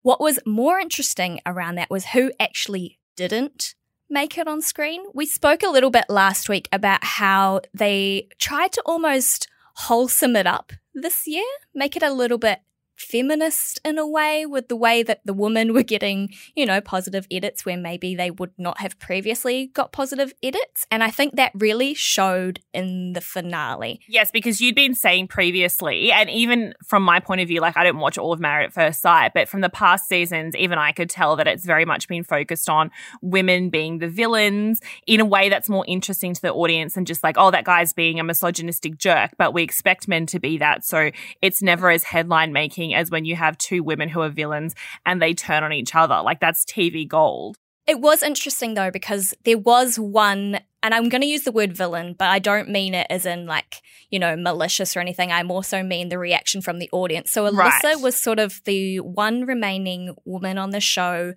What 0.02 0.20
was 0.20 0.38
more 0.46 0.78
interesting 0.78 1.40
around 1.44 1.74
that 1.76 1.90
was 1.90 2.06
who 2.06 2.32
actually 2.38 2.98
didn't 3.16 3.74
make 4.08 4.38
it 4.38 4.46
on 4.46 4.62
screen. 4.62 5.02
We 5.14 5.26
spoke 5.26 5.62
a 5.62 5.68
little 5.68 5.90
bit 5.90 6.04
last 6.08 6.48
week 6.48 6.68
about 6.70 7.02
how 7.02 7.62
they 7.74 8.28
tried 8.38 8.72
to 8.74 8.82
almost 8.86 9.48
wholesome 9.74 10.36
it 10.36 10.46
up 10.46 10.72
this 10.96 11.26
year, 11.26 11.44
make 11.74 11.96
it 11.96 12.02
a 12.02 12.10
little 12.12 12.38
bit 12.38 12.60
feminist 12.96 13.80
in 13.84 13.98
a 13.98 14.06
way 14.06 14.46
with 14.46 14.68
the 14.68 14.76
way 14.76 15.02
that 15.02 15.20
the 15.24 15.34
women 15.34 15.72
were 15.72 15.82
getting, 15.82 16.30
you 16.54 16.66
know, 16.66 16.80
positive 16.80 17.26
edits 17.30 17.64
where 17.64 17.76
maybe 17.76 18.14
they 18.14 18.30
would 18.30 18.52
not 18.58 18.80
have 18.80 18.98
previously 18.98 19.66
got 19.68 19.92
positive 19.92 20.32
edits. 20.42 20.86
And 20.90 21.02
I 21.02 21.10
think 21.10 21.36
that 21.36 21.52
really 21.54 21.94
showed 21.94 22.60
in 22.72 23.12
the 23.12 23.20
finale. 23.20 24.00
Yes, 24.08 24.30
because 24.30 24.60
you'd 24.60 24.74
been 24.74 24.94
saying 24.94 25.28
previously, 25.28 26.10
and 26.10 26.30
even 26.30 26.74
from 26.84 27.02
my 27.02 27.20
point 27.20 27.40
of 27.40 27.48
view, 27.48 27.60
like 27.60 27.76
I 27.76 27.84
didn't 27.84 28.00
watch 28.00 28.18
all 28.18 28.32
of 28.32 28.40
Married 28.40 28.66
at 28.66 28.72
First 28.72 29.00
Sight, 29.00 29.32
but 29.34 29.48
from 29.48 29.60
the 29.60 29.68
past 29.68 30.08
seasons, 30.08 30.56
even 30.56 30.78
I 30.78 30.92
could 30.92 31.10
tell 31.10 31.36
that 31.36 31.46
it's 31.46 31.64
very 31.64 31.84
much 31.84 32.08
been 32.08 32.24
focused 32.24 32.68
on 32.68 32.90
women 33.20 33.70
being 33.70 33.98
the 33.98 34.08
villains 34.08 34.80
in 35.06 35.20
a 35.20 35.24
way 35.24 35.48
that's 35.48 35.68
more 35.68 35.84
interesting 35.86 36.34
to 36.34 36.42
the 36.42 36.52
audience 36.52 36.94
than 36.94 37.04
just 37.04 37.22
like, 37.22 37.36
oh, 37.38 37.50
that 37.50 37.64
guy's 37.64 37.92
being 37.92 38.18
a 38.18 38.24
misogynistic 38.24 38.98
jerk. 38.98 39.32
But 39.38 39.52
we 39.52 39.62
expect 39.62 40.08
men 40.08 40.26
to 40.26 40.40
be 40.40 40.58
that. 40.58 40.84
So 40.84 41.10
it's 41.42 41.62
never 41.62 41.90
as 41.90 42.04
headline 42.04 42.52
making 42.52 42.85
as 42.94 43.10
when 43.10 43.24
you 43.24 43.36
have 43.36 43.58
two 43.58 43.82
women 43.82 44.08
who 44.08 44.20
are 44.22 44.28
villains 44.28 44.74
and 45.04 45.20
they 45.20 45.34
turn 45.34 45.64
on 45.64 45.72
each 45.72 45.94
other. 45.94 46.20
Like 46.22 46.40
that's 46.40 46.64
TV 46.64 47.06
gold. 47.06 47.56
It 47.86 48.00
was 48.00 48.22
interesting 48.22 48.74
though 48.74 48.90
because 48.90 49.32
there 49.44 49.58
was 49.58 49.96
one, 49.96 50.58
and 50.82 50.92
I'm 50.92 51.08
going 51.08 51.20
to 51.20 51.26
use 51.26 51.42
the 51.42 51.52
word 51.52 51.72
villain, 51.72 52.16
but 52.18 52.26
I 52.28 52.40
don't 52.40 52.68
mean 52.68 52.94
it 52.94 53.06
as 53.10 53.24
in 53.24 53.46
like, 53.46 53.80
you 54.10 54.18
know, 54.18 54.36
malicious 54.36 54.96
or 54.96 55.00
anything. 55.00 55.30
I 55.30 55.42
also 55.44 55.84
mean 55.84 56.08
the 56.08 56.18
reaction 56.18 56.62
from 56.62 56.80
the 56.80 56.90
audience. 56.92 57.30
So 57.30 57.44
Alyssa 57.44 57.82
Right. 57.84 58.00
was 58.00 58.16
sort 58.16 58.40
of 58.40 58.60
the 58.64 58.98
one 58.98 59.42
remaining 59.46 60.16
woman 60.24 60.58
on 60.58 60.70
the 60.70 60.80
show 60.80 61.34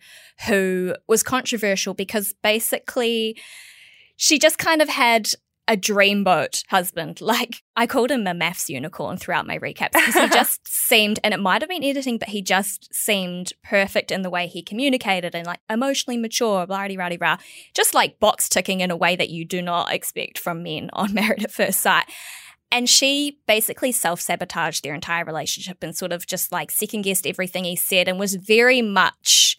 who 0.47 0.95
was 1.07 1.21
controversial 1.21 1.93
because 1.93 2.33
basically 2.41 3.37
she 4.17 4.39
just 4.39 4.57
kind 4.57 4.81
of 4.81 4.89
had 4.89 5.29
a 5.69 5.77
dreamboat 5.77 6.65
husband. 6.67 7.21
Like 7.29 7.61
I 7.75 7.85
called 7.85 8.09
him 8.09 8.25
a 8.25 8.33
MAFS 8.33 8.69
unicorn 8.69 9.17
throughout 9.17 9.45
my 9.45 9.59
recaps 9.59 9.91
because 9.91 10.15
he 10.15 10.29
just 10.29 10.67
seemed, 10.67 11.19
and 11.23 11.31
it 11.31 11.39
might 11.39 11.61
have 11.61 11.69
been 11.69 11.83
editing, 11.83 12.17
but 12.17 12.29
he 12.29 12.41
just 12.41 12.91
seemed 12.91 13.53
perfect 13.63 14.11
in 14.11 14.23
the 14.23 14.31
way 14.31 14.47
he 14.47 14.63
communicated 14.63 15.35
and 15.35 15.45
like 15.45 15.59
emotionally 15.69 16.17
mature, 16.17 16.65
blah 16.65 16.87
blah 16.87 17.17
blah, 17.17 17.37
just 17.75 17.93
like 17.93 18.19
box 18.19 18.49
ticking 18.49 18.79
in 18.79 18.89
a 18.89 18.97
way 18.97 19.15
that 19.15 19.29
you 19.29 19.45
do 19.45 19.61
not 19.61 19.93
expect 19.93 20.39
from 20.39 20.63
men 20.63 20.89
on 20.93 21.13
Married 21.13 21.43
at 21.43 21.51
First 21.51 21.81
Sight. 21.81 22.05
And 22.71 22.89
she 22.89 23.39
basically 23.47 23.91
self 23.91 24.19
sabotaged 24.19 24.83
their 24.83 24.95
entire 24.95 25.23
relationship 25.23 25.83
and 25.83 25.95
sort 25.95 26.11
of 26.11 26.25
just 26.25 26.51
like 26.51 26.71
second 26.71 27.03
guessed 27.03 27.27
everything 27.27 27.63
he 27.63 27.75
said 27.75 28.07
and 28.07 28.19
was 28.19 28.35
very 28.35 28.81
much 28.81 29.57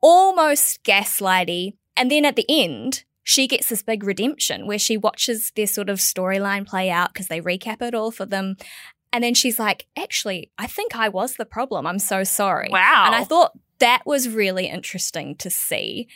almost 0.00 0.82
gaslighty. 0.82 1.74
And 1.94 2.10
then 2.10 2.24
at 2.24 2.36
the 2.36 2.46
end, 2.48 3.04
she 3.28 3.48
gets 3.48 3.68
this 3.68 3.82
big 3.82 4.04
redemption 4.04 4.68
where 4.68 4.78
she 4.78 4.96
watches 4.96 5.50
their 5.56 5.66
sort 5.66 5.90
of 5.90 5.98
storyline 5.98 6.64
play 6.64 6.88
out 6.88 7.12
because 7.12 7.26
they 7.26 7.40
recap 7.40 7.82
it 7.82 7.92
all 7.92 8.12
for 8.12 8.24
them. 8.24 8.56
And 9.12 9.24
then 9.24 9.34
she's 9.34 9.58
like, 9.58 9.88
actually, 9.98 10.52
I 10.58 10.68
think 10.68 10.94
I 10.94 11.08
was 11.08 11.34
the 11.34 11.44
problem. 11.44 11.88
I'm 11.88 11.98
so 11.98 12.22
sorry. 12.22 12.68
Wow. 12.70 13.02
And 13.04 13.16
I 13.16 13.24
thought 13.24 13.58
that 13.80 14.02
was 14.06 14.28
really 14.28 14.66
interesting 14.66 15.34
to 15.38 15.50
see. 15.50 16.06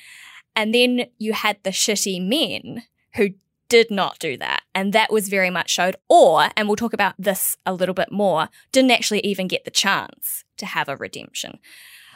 And 0.54 0.72
then 0.72 1.06
you 1.18 1.32
had 1.32 1.56
the 1.64 1.70
shitty 1.70 2.24
men 2.24 2.84
who 3.16 3.30
did 3.68 3.90
not 3.90 4.20
do 4.20 4.36
that. 4.36 4.62
And 4.72 4.92
that 4.92 5.10
was 5.10 5.28
very 5.28 5.50
much 5.50 5.70
showed, 5.70 5.96
or, 6.08 6.50
and 6.56 6.68
we'll 6.68 6.76
talk 6.76 6.92
about 6.92 7.14
this 7.18 7.56
a 7.66 7.74
little 7.74 7.94
bit 7.94 8.12
more, 8.12 8.48
didn't 8.70 8.92
actually 8.92 9.20
even 9.26 9.48
get 9.48 9.64
the 9.64 9.72
chance 9.72 10.44
to 10.58 10.66
have 10.66 10.88
a 10.88 10.96
redemption. 10.96 11.58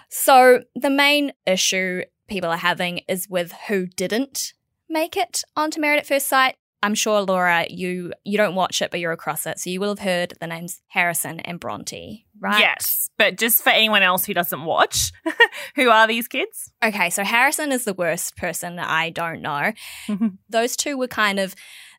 So 0.09 0.63
the 0.77 0.91
main 0.91 1.33
issue 1.49 2.03
people 2.29 2.51
are 2.51 2.59
having 2.59 3.01
is 3.09 3.29
with 3.29 3.53
who 3.67 3.89
didn't 3.89 4.53
make 4.89 5.17
it 5.17 5.43
onto 5.57 5.81
Married 5.81 5.99
at 5.99 6.07
First 6.07 6.29
Sight. 6.29 6.57
I'm 6.85 6.95
sure 6.95 7.23
Laura, 7.23 7.67
you 7.71 8.13
you 8.25 8.37
don't 8.37 8.55
watch 8.55 8.83
it, 8.83 8.91
but 8.91 9.01
you're 9.01 9.13
across 9.13 9.47
it, 9.47 9.59
so 9.59 9.71
you 9.71 9.81
will 9.81 9.89
have 9.89 10.01
heard 10.01 10.35
the 10.39 10.47
names 10.47 10.83
Harrison 10.89 11.41
and 11.41 11.59
Bronte, 11.59 12.27
right? 12.39 12.61
Yes. 12.61 13.09
But 13.17 13.39
just 13.39 13.63
for 13.63 13.71
anyone 13.71 14.03
else 14.03 14.27
who 14.27 14.35
doesn't 14.35 14.67
watch, 14.67 15.11
who 15.77 15.89
are 15.89 16.07
these 16.07 16.29
kids? 16.29 16.71
Okay, 16.85 17.09
so 17.09 17.25
Harrison 17.25 17.73
is 17.73 17.85
the 17.87 17.95
worst 17.95 18.37
person 18.37 18.79
I 18.79 19.09
don't 19.09 19.41
know. 19.41 19.73
Those 20.51 20.77
two 20.77 20.99
were 20.99 21.09
kind 21.09 21.39
of 21.39 21.55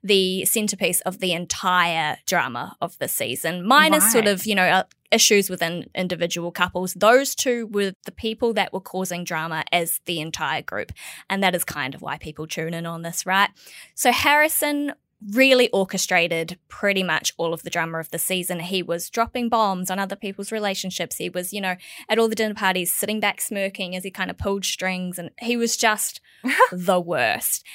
the 0.06 0.46
centerpiece 0.46 1.02
of 1.02 1.18
the 1.18 1.34
entire 1.34 2.18
drama 2.28 2.78
of 2.80 2.96
the 3.00 3.08
season, 3.08 3.66
minus 3.66 4.12
sort 4.12 4.28
of, 4.28 4.46
you 4.46 4.54
know, 4.54 4.68
uh, 4.68 4.84
issues 5.10 5.50
within 5.50 5.90
individual 5.96 6.52
couples. 6.52 6.94
Those 6.94 7.34
two 7.34 7.66
were 7.68 7.94
the 8.06 8.12
people 8.12 8.54
that 8.54 8.72
were 8.72 8.82
causing 8.82 9.24
drama 9.24 9.64
as 9.72 10.00
the 10.06 10.20
entire 10.20 10.62
group. 10.62 10.92
And 11.28 11.42
that 11.42 11.56
is 11.56 11.64
kind 11.64 11.96
of 11.96 12.04
why 12.04 12.20
people 12.20 12.46
tune 12.46 12.76
in 12.76 12.86
on 12.86 13.02
this, 13.02 13.26
right? 13.26 13.50
So 13.96 14.12
Harrison 14.12 14.94
really 15.32 15.72
orchestrated 15.72 16.60
pretty 16.68 17.02
much 17.02 17.34
all 17.38 17.52
of 17.52 17.64
the 17.64 17.72
drama 17.72 17.98
of 17.98 18.12
the 18.12 18.20
season. 18.20 18.60
He 18.60 18.84
was 18.84 19.10
dropping 19.10 19.50
bombs 19.50 19.90
on 19.90 19.98
other 19.98 20.16
people's 20.16 20.52
relationships. 20.52 21.16
He 21.16 21.30
was, 21.30 21.52
you 21.52 21.62
know, 21.62 21.78
at 22.08 22.20
all 22.20 22.28
the 22.28 22.36
dinner 22.36 22.54
parties 22.54 22.94
sitting 22.94 23.20
back 23.20 23.42
smirking 23.42 23.96
as 23.96 24.04
he 24.04 24.12
kind 24.12 24.30
of 24.30 24.38
pulled 24.38 24.66
strings 24.66 25.18
and 25.18 25.32
he 25.42 25.58
was 25.58 25.78
just 25.78 26.22
the 26.72 27.00
worst. 27.00 27.66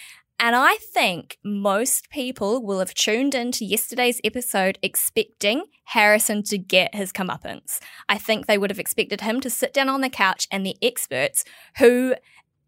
And 0.43 0.57
I 0.57 0.77
think 0.77 1.37
most 1.45 2.09
people 2.09 2.65
will 2.65 2.79
have 2.79 2.95
tuned 2.95 3.35
into 3.35 3.63
yesterday's 3.63 4.23
episode 4.25 4.79
expecting 4.83 5.65
Harrison 5.85 6.43
to 6.45 6.57
get 6.57 6.95
his 6.95 7.13
comeuppance. 7.13 7.79
I 8.09 8.17
think 8.17 8.47
they 8.47 8.57
would 8.57 8.71
have 8.71 8.79
expected 8.79 9.21
him 9.21 9.43
to 9.43 9.51
sit 9.51 9.75
down 9.75 9.91
on 9.91 10.01
the 10.01 10.09
couch 10.09 10.49
and 10.51 10.65
the 10.65 10.79
experts 10.81 11.45
who 11.77 12.15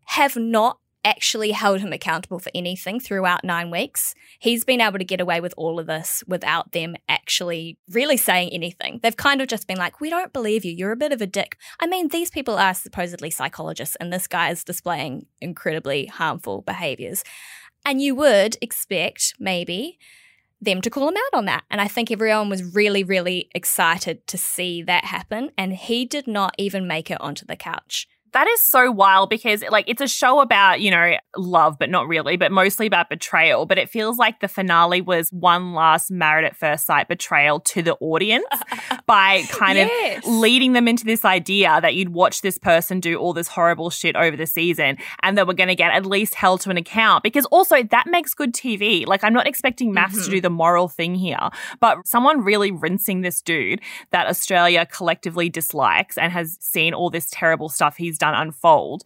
have 0.04 0.36
not 0.36 0.80
actually 1.04 1.50
held 1.50 1.80
him 1.80 1.92
accountable 1.92 2.38
for 2.38 2.50
anything 2.54 3.00
throughout 3.00 3.44
nine 3.44 3.70
weeks. 3.70 4.14
He's 4.38 4.64
been 4.64 4.80
able 4.80 4.98
to 4.98 5.04
get 5.04 5.20
away 5.20 5.40
with 5.40 5.54
all 5.56 5.78
of 5.78 5.86
this 5.86 6.22
without 6.26 6.72
them 6.72 6.96
actually 7.08 7.78
really 7.90 8.16
saying 8.16 8.50
anything. 8.50 9.00
They've 9.02 9.16
kind 9.16 9.40
of 9.40 9.48
just 9.48 9.66
been 9.66 9.78
like, 9.78 10.00
we 10.00 10.10
don't 10.10 10.32
believe 10.32 10.64
you. 10.64 10.72
You're 10.72 10.92
a 10.92 10.96
bit 10.96 11.12
of 11.12 11.20
a 11.20 11.26
dick. 11.26 11.56
I 11.80 11.86
mean, 11.86 12.08
these 12.08 12.30
people 12.30 12.56
are 12.56 12.74
supposedly 12.74 13.30
psychologists, 13.30 13.96
and 13.96 14.12
this 14.12 14.26
guy 14.26 14.50
is 14.50 14.64
displaying 14.64 15.26
incredibly 15.40 16.06
harmful 16.06 16.62
behaviors. 16.62 17.24
And 17.84 18.00
you 18.00 18.14
would 18.14 18.56
expect, 18.60 19.34
maybe, 19.40 19.98
them 20.60 20.80
to 20.80 20.90
call 20.90 21.08
him 21.08 21.16
out 21.16 21.38
on 21.38 21.46
that. 21.46 21.64
And 21.70 21.80
I 21.80 21.88
think 21.88 22.10
everyone 22.10 22.48
was 22.48 22.74
really, 22.74 23.02
really 23.02 23.50
excited 23.52 24.24
to 24.28 24.38
see 24.38 24.82
that 24.84 25.06
happen. 25.06 25.50
And 25.58 25.72
he 25.72 26.04
did 26.04 26.28
not 26.28 26.54
even 26.56 26.86
make 26.86 27.10
it 27.10 27.20
onto 27.20 27.44
the 27.44 27.56
couch. 27.56 28.06
That 28.32 28.48
is 28.48 28.62
so 28.62 28.90
wild 28.90 29.28
because 29.28 29.62
like 29.70 29.84
it's 29.88 30.00
a 30.00 30.08
show 30.08 30.40
about, 30.40 30.80
you 30.80 30.90
know, 30.90 31.16
love, 31.36 31.78
but 31.78 31.90
not 31.90 32.08
really, 32.08 32.36
but 32.36 32.50
mostly 32.50 32.86
about 32.86 33.10
betrayal. 33.10 33.66
But 33.66 33.78
it 33.78 33.90
feels 33.90 34.16
like 34.16 34.40
the 34.40 34.48
finale 34.48 35.00
was 35.02 35.30
one 35.32 35.74
last 35.74 36.10
married 36.10 36.46
at 36.46 36.56
first 36.56 36.86
sight 36.86 37.08
betrayal 37.08 37.60
to 37.60 37.82
the 37.82 37.94
audience 37.96 38.46
by 39.06 39.42
kind 39.50 39.76
yes. 39.76 40.26
of 40.26 40.32
leading 40.32 40.72
them 40.72 40.88
into 40.88 41.04
this 41.04 41.24
idea 41.24 41.78
that 41.82 41.94
you'd 41.94 42.10
watch 42.10 42.40
this 42.40 42.56
person 42.56 43.00
do 43.00 43.16
all 43.16 43.34
this 43.34 43.48
horrible 43.48 43.90
shit 43.90 44.16
over 44.16 44.36
the 44.36 44.46
season 44.46 44.96
and 45.22 45.36
that 45.36 45.46
we're 45.46 45.52
going 45.52 45.68
to 45.68 45.74
get 45.74 45.92
at 45.92 46.06
least 46.06 46.34
held 46.34 46.62
to 46.62 46.70
an 46.70 46.78
account 46.78 47.22
because 47.22 47.44
also 47.46 47.82
that 47.82 48.06
makes 48.06 48.32
good 48.32 48.54
TV. 48.54 49.06
Like 49.06 49.22
I'm 49.24 49.34
not 49.34 49.46
expecting 49.46 49.92
MAFS 49.92 50.12
mm-hmm. 50.12 50.24
to 50.24 50.30
do 50.30 50.40
the 50.40 50.50
moral 50.50 50.88
thing 50.88 51.14
here, 51.14 51.50
but 51.80 52.06
someone 52.06 52.42
really 52.42 52.70
rinsing 52.70 53.20
this 53.20 53.42
dude 53.42 53.80
that 54.10 54.26
Australia 54.26 54.86
collectively 54.86 55.50
dislikes 55.50 56.16
and 56.16 56.32
has 56.32 56.56
seen 56.60 56.94
all 56.94 57.10
this 57.10 57.28
terrible 57.30 57.68
stuff 57.68 57.96
he's 57.96 58.21
done 58.22 58.34
unfold 58.34 59.02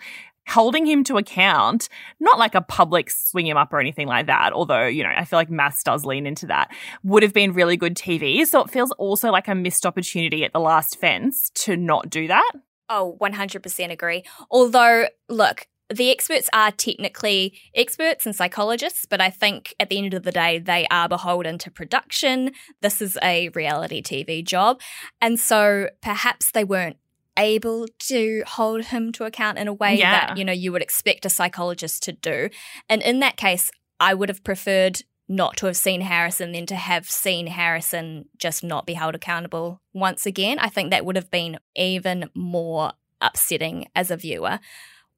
holding 0.47 0.87
him 0.87 1.03
to 1.05 1.17
account, 1.17 1.89
not 2.21 2.39
like 2.39 2.55
a 2.55 2.61
public 2.61 3.11
swing 3.11 3.47
him 3.47 3.57
up 3.57 3.73
or 3.73 3.81
anything 3.81 4.07
like 4.07 4.27
that, 4.27 4.53
although, 4.53 4.87
you 4.87 5.03
know, 5.03 5.13
I 5.15 5.25
feel 5.25 5.39
like 5.39 5.51
MAFS 5.51 5.83
does 5.83 6.05
lean 6.05 6.27
into 6.27 6.47
that, 6.47 6.71
would 7.03 7.23
have 7.23 7.33
been 7.33 7.53
really 7.53 7.77
good 7.77 7.97
TV. 7.97 8.47
So 8.47 8.63
it 8.63 8.71
feels 8.71 8.93
also 8.93 9.31
like 9.31 9.49
a 9.49 9.55
missed 9.55 9.85
opportunity 9.85 10.45
at 10.45 10.53
the 10.53 10.61
last 10.61 10.99
fence 10.99 11.51
to 11.55 11.77
not 11.77 12.09
do 12.11 12.29
that. 12.29 12.53
Oh, 12.89 13.17
100% 13.21 13.91
agree. 13.91 14.23
Although, 14.51 15.09
look, 15.29 15.67
the 15.93 16.11
experts 16.11 16.49
are 16.53 16.71
technically 16.71 17.59
experts 17.75 18.27
and 18.27 18.35
psychologists, 18.35 19.07
but 19.07 19.21
I 19.21 19.31
think 19.31 19.75
at 19.79 19.89
the 19.89 19.99
end 19.99 20.15
of 20.15 20.23
the 20.23 20.33
day, 20.33 20.59
they 20.59 20.87
are 20.91 21.09
beholden 21.09 21.59
to 21.59 21.71
production. 21.71 22.53
This 22.83 23.03
is 23.03 23.19
a 23.23 23.49
reality 23.51 24.03
TV 24.03 24.45
job. 24.45 24.81
And 25.21 25.39
so 25.39 25.89
perhaps 26.03 26.53
they 26.53 26.65
weren't 26.65 26.97
able 27.39 27.87
to 27.99 28.43
hold 28.47 28.87
him 28.87 29.13
to 29.13 29.25
account 29.25 29.59
in 29.59 29.69
a 29.69 29.73
way 29.73 29.97
yeah. 29.97 30.27
that 30.27 30.39
you 30.39 30.45
know 30.45 30.53
you 30.53 30.73
would 30.73 30.83
expect 30.83 31.27
a 31.27 31.31
psychologist 31.31 32.03
to 32.05 32.13
do. 32.13 32.49
And 32.89 33.03
in 33.03 33.21
that 33.21 33.37
case 33.37 33.71
i 33.99 34.15
would 34.15 34.29
have 34.29 34.45
preferred 34.45 35.03
not 35.29 35.57
to 35.57 35.67
have 35.67 35.77
seen 35.77 36.03
harrison 36.03 36.53
than 36.53 36.67
to 36.67 36.77
have 36.77 37.09
seen 37.11 37.49
harrison 37.49 38.27
just 38.39 38.63
not 38.63 38.87
be 38.87 38.95
held 38.95 39.15
accountable 39.15 39.81
once 39.93 40.27
again. 40.27 40.59
I 40.59 40.69
think 40.69 40.91
that 40.91 41.05
would 41.05 41.17
have 41.17 41.31
been 41.31 41.59
even 41.75 42.31
more 42.35 42.93
upsetting 43.21 43.87
as 43.95 44.11
a 44.11 44.17
viewer. 44.17 44.61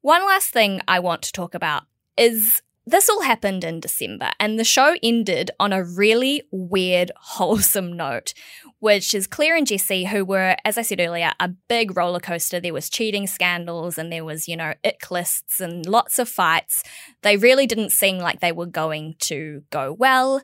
One 0.01 0.25
last 0.25 0.51
thing 0.51 0.81
i 0.87 0.99
want 0.99 1.21
to 1.23 1.31
talk 1.31 1.53
about 1.53 1.83
is 2.17 2.61
this 2.85 3.09
all 3.09 3.21
happened 3.21 3.63
in 3.63 3.79
December, 3.79 4.31
and 4.39 4.59
the 4.59 4.63
show 4.63 4.95
ended 5.03 5.51
on 5.59 5.73
a 5.73 5.83
really 5.83 6.43
weird, 6.51 7.11
wholesome 7.17 7.93
note, 7.93 8.33
which 8.79 9.13
is 9.13 9.27
Claire 9.27 9.55
and 9.55 9.67
Jesse, 9.67 10.05
who 10.05 10.25
were, 10.25 10.55
as 10.65 10.77
I 10.77 10.81
said 10.81 10.99
earlier, 10.99 11.31
a 11.39 11.49
big 11.49 11.95
roller 11.95 12.19
coaster. 12.19 12.59
There 12.59 12.73
was 12.73 12.89
cheating 12.89 13.27
scandals, 13.27 13.97
and 13.97 14.11
there 14.11 14.25
was, 14.25 14.47
you 14.47 14.57
know, 14.57 14.73
ick 14.83 15.11
lists 15.11 15.59
and 15.59 15.85
lots 15.85 16.19
of 16.19 16.29
fights. 16.29 16.83
They 17.21 17.37
really 17.37 17.67
didn't 17.67 17.91
seem 17.91 18.17
like 18.17 18.39
they 18.39 18.51
were 18.51 18.65
going 18.65 19.15
to 19.19 19.63
go 19.69 19.93
well 19.93 20.41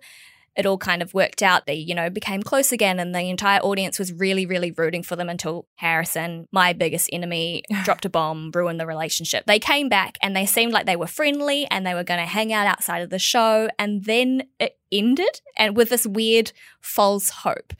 it 0.56 0.66
all 0.66 0.78
kind 0.78 1.02
of 1.02 1.14
worked 1.14 1.44
out. 1.44 1.66
They, 1.66 1.76
you 1.76 1.94
know, 1.94 2.10
became 2.10 2.42
close 2.42 2.72
again, 2.72 3.00
and 3.00 3.14
the 3.14 3.22
entire 3.22 3.60
audience 3.60 4.00
was 4.00 4.14
really, 4.14 4.46
really 4.46 4.72
rooting 4.72 5.04
for 5.04 5.16
them 5.16 5.30
until 5.30 5.68
Harrison, 5.76 6.48
my 6.52 6.74
biggest 6.74 7.10
enemy, 7.12 7.64
dropped 7.84 8.06
a 8.06 8.10
bomb, 8.10 8.52
ruined 8.54 8.80
the 8.80 8.88
relationship. 8.88 9.46
They 9.46 9.60
came 9.60 9.90
back 9.90 10.18
and 10.22 10.36
they 10.36 10.46
seemed 10.46 10.74
like 10.74 10.86
they 10.86 10.96
were 10.96 11.08
friendly 11.08 11.66
and 11.68 11.86
they 11.86 11.94
were 11.94 12.04
going 12.04 12.20
to 12.20 12.26
hang 12.26 12.54
out 12.54 12.68
outside 12.68 13.02
of 13.02 13.10
the 13.10 13.20
show, 13.20 13.70
and 13.78 14.06
then 14.06 14.44
it 14.60 14.78
ended 14.92 15.42
and 15.58 15.76
with 15.76 15.90
this 15.90 16.06
weird 16.06 16.52
false 16.80 17.30
hope. 17.30 17.74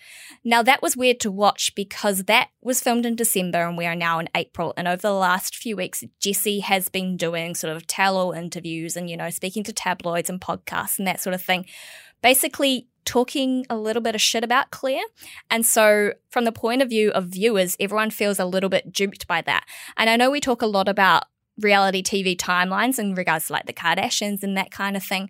Now 0.44 0.64
that 0.64 0.82
was 0.82 0.98
weird 0.98 1.20
to 1.22 1.32
watch 1.32 1.74
because 1.76 2.24
that 2.24 2.50
was 2.62 2.82
filmed 2.82 3.06
in 3.06 3.16
December 3.16 3.66
and 3.66 3.78
we 3.78 3.86
are 3.86 3.96
now 3.96 4.20
in 4.20 4.30
April 4.36 4.74
and 4.76 4.88
over 4.88 5.02
the 5.02 5.12
last 5.12 5.56
few 5.56 5.76
weeks 5.76 6.04
Jesse 6.20 6.60
has 6.62 6.90
been 6.90 7.16
doing 7.16 7.56
sort 7.56 7.76
of 7.76 7.88
tell-all 7.88 8.32
interviews 8.32 8.98
and 8.98 9.10
you 9.10 9.18
know 9.18 9.30
speaking 9.30 9.64
to 9.64 9.74
tabloids 9.74 10.30
and 10.30 10.42
podcasts 10.42 10.98
and 10.98 11.08
that 11.08 11.22
sort 11.22 11.34
of 11.34 11.42
thing 11.42 11.66
basically 12.26 12.88
talking 13.06 13.68
a 13.70 13.78
little 13.78 14.02
bit 14.02 14.16
of 14.16 14.22
shit 14.22 14.44
about 14.44 14.72
Claire. 14.72 15.04
And 15.52 15.64
so, 15.64 16.14
from 16.32 16.44
the 16.44 16.52
point 16.52 16.82
of 16.82 16.90
view 16.90 17.12
of 17.12 17.26
viewers, 17.26 17.78
everyone 17.80 18.10
feels 18.10 18.40
a 18.40 18.46
little 18.46 18.68
bit 18.68 18.92
duped 18.92 19.28
by 19.28 19.44
that. 19.44 19.64
And 19.96 20.10
I 20.10 20.16
know 20.16 20.32
we 20.32 20.40
talk 20.40 20.64
a 20.64 20.66
lot 20.66 20.88
about 20.88 21.26
reality 21.62 22.02
TV 22.02 22.36
timelines 22.36 22.98
in 22.98 23.14
regards 23.14 23.46
to 23.46 23.54
like 23.54 23.68
the 23.68 23.74
Kardashians 23.74 24.42
and 24.42 24.58
that 24.58 24.72
kind 24.72 24.98
of 24.98 25.04
thing. 25.04 25.30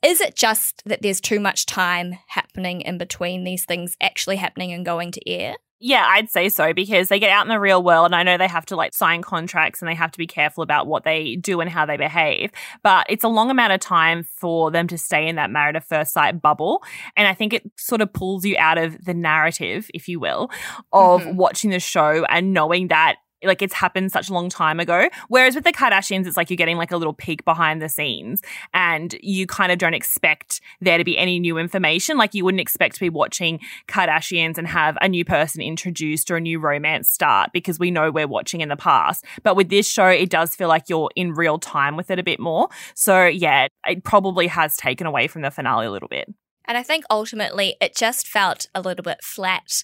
Is 0.00 0.20
it 0.20 0.36
just 0.36 0.84
that 0.86 1.02
there's 1.02 1.20
too 1.20 1.40
much 1.40 1.66
time 1.66 2.14
happening 2.28 2.82
in 2.82 2.98
between 2.98 3.42
these 3.42 3.64
things 3.64 3.96
actually 4.00 4.36
happening 4.36 4.72
and 4.72 4.86
going 4.86 5.10
to 5.10 5.28
air? 5.28 5.56
Yeah, 5.80 6.04
I'd 6.08 6.28
say 6.28 6.48
so 6.48 6.74
because 6.74 7.08
they 7.08 7.20
get 7.20 7.30
out 7.30 7.44
in 7.44 7.48
the 7.48 7.60
real 7.60 7.82
world 7.82 8.06
and 8.06 8.14
I 8.16 8.24
know 8.24 8.36
they 8.36 8.48
have 8.48 8.66
to 8.66 8.76
like 8.76 8.92
sign 8.94 9.22
contracts 9.22 9.80
and 9.80 9.88
they 9.88 9.94
have 9.94 10.10
to 10.10 10.18
be 10.18 10.26
careful 10.26 10.62
about 10.62 10.88
what 10.88 11.04
they 11.04 11.36
do 11.36 11.60
and 11.60 11.70
how 11.70 11.86
they 11.86 11.96
behave. 11.96 12.50
But 12.82 13.06
it's 13.08 13.22
a 13.22 13.28
long 13.28 13.48
amount 13.48 13.72
of 13.72 13.80
time 13.80 14.24
for 14.24 14.72
them 14.72 14.88
to 14.88 14.98
stay 14.98 15.28
in 15.28 15.36
that 15.36 15.50
married 15.50 15.76
at 15.76 15.88
first 15.88 16.12
sight 16.12 16.42
bubble. 16.42 16.82
And 17.16 17.28
I 17.28 17.34
think 17.34 17.52
it 17.52 17.70
sort 17.76 18.00
of 18.00 18.12
pulls 18.12 18.44
you 18.44 18.56
out 18.58 18.76
of 18.76 19.04
the 19.04 19.14
narrative, 19.14 19.88
if 19.94 20.08
you 20.08 20.18
will, 20.18 20.50
of 20.92 21.22
mm-hmm. 21.22 21.36
watching 21.36 21.70
the 21.70 21.80
show 21.80 22.24
and 22.24 22.52
knowing 22.52 22.88
that 22.88 23.16
like 23.42 23.62
it's 23.62 23.74
happened 23.74 24.12
such 24.12 24.28
a 24.28 24.32
long 24.32 24.48
time 24.48 24.80
ago. 24.80 25.08
Whereas 25.28 25.54
with 25.54 25.64
the 25.64 25.72
Kardashians, 25.72 26.26
it's 26.26 26.36
like 26.36 26.50
you're 26.50 26.56
getting 26.56 26.76
like 26.76 26.90
a 26.90 26.96
little 26.96 27.12
peek 27.12 27.44
behind 27.44 27.80
the 27.80 27.88
scenes 27.88 28.42
and 28.74 29.14
you 29.20 29.46
kind 29.46 29.70
of 29.70 29.78
don't 29.78 29.94
expect 29.94 30.60
there 30.80 30.98
to 30.98 31.04
be 31.04 31.16
any 31.16 31.38
new 31.38 31.58
information. 31.58 32.16
Like 32.16 32.34
you 32.34 32.44
wouldn't 32.44 32.60
expect 32.60 32.96
to 32.96 33.00
be 33.00 33.10
watching 33.10 33.60
Kardashians 33.86 34.58
and 34.58 34.66
have 34.66 34.98
a 35.00 35.08
new 35.08 35.24
person 35.24 35.62
introduced 35.62 36.30
or 36.30 36.36
a 36.36 36.40
new 36.40 36.58
romance 36.58 37.10
start 37.10 37.50
because 37.52 37.78
we 37.78 37.90
know 37.90 38.10
we're 38.10 38.26
watching 38.26 38.60
in 38.60 38.68
the 38.68 38.76
past. 38.76 39.24
But 39.42 39.56
with 39.56 39.68
this 39.68 39.88
show, 39.88 40.08
it 40.08 40.30
does 40.30 40.54
feel 40.54 40.68
like 40.68 40.88
you're 40.88 41.10
in 41.14 41.32
real 41.32 41.58
time 41.58 41.96
with 41.96 42.10
it 42.10 42.18
a 42.18 42.24
bit 42.24 42.40
more. 42.40 42.68
So 42.94 43.26
yeah, 43.26 43.68
it 43.86 44.04
probably 44.04 44.48
has 44.48 44.76
taken 44.76 45.06
away 45.06 45.28
from 45.28 45.42
the 45.42 45.50
finale 45.50 45.86
a 45.86 45.90
little 45.90 46.08
bit. 46.08 46.32
And 46.64 46.76
I 46.76 46.82
think 46.82 47.04
ultimately 47.10 47.76
it 47.80 47.96
just 47.96 48.28
felt 48.28 48.66
a 48.74 48.82
little 48.82 49.02
bit 49.02 49.24
flat. 49.24 49.82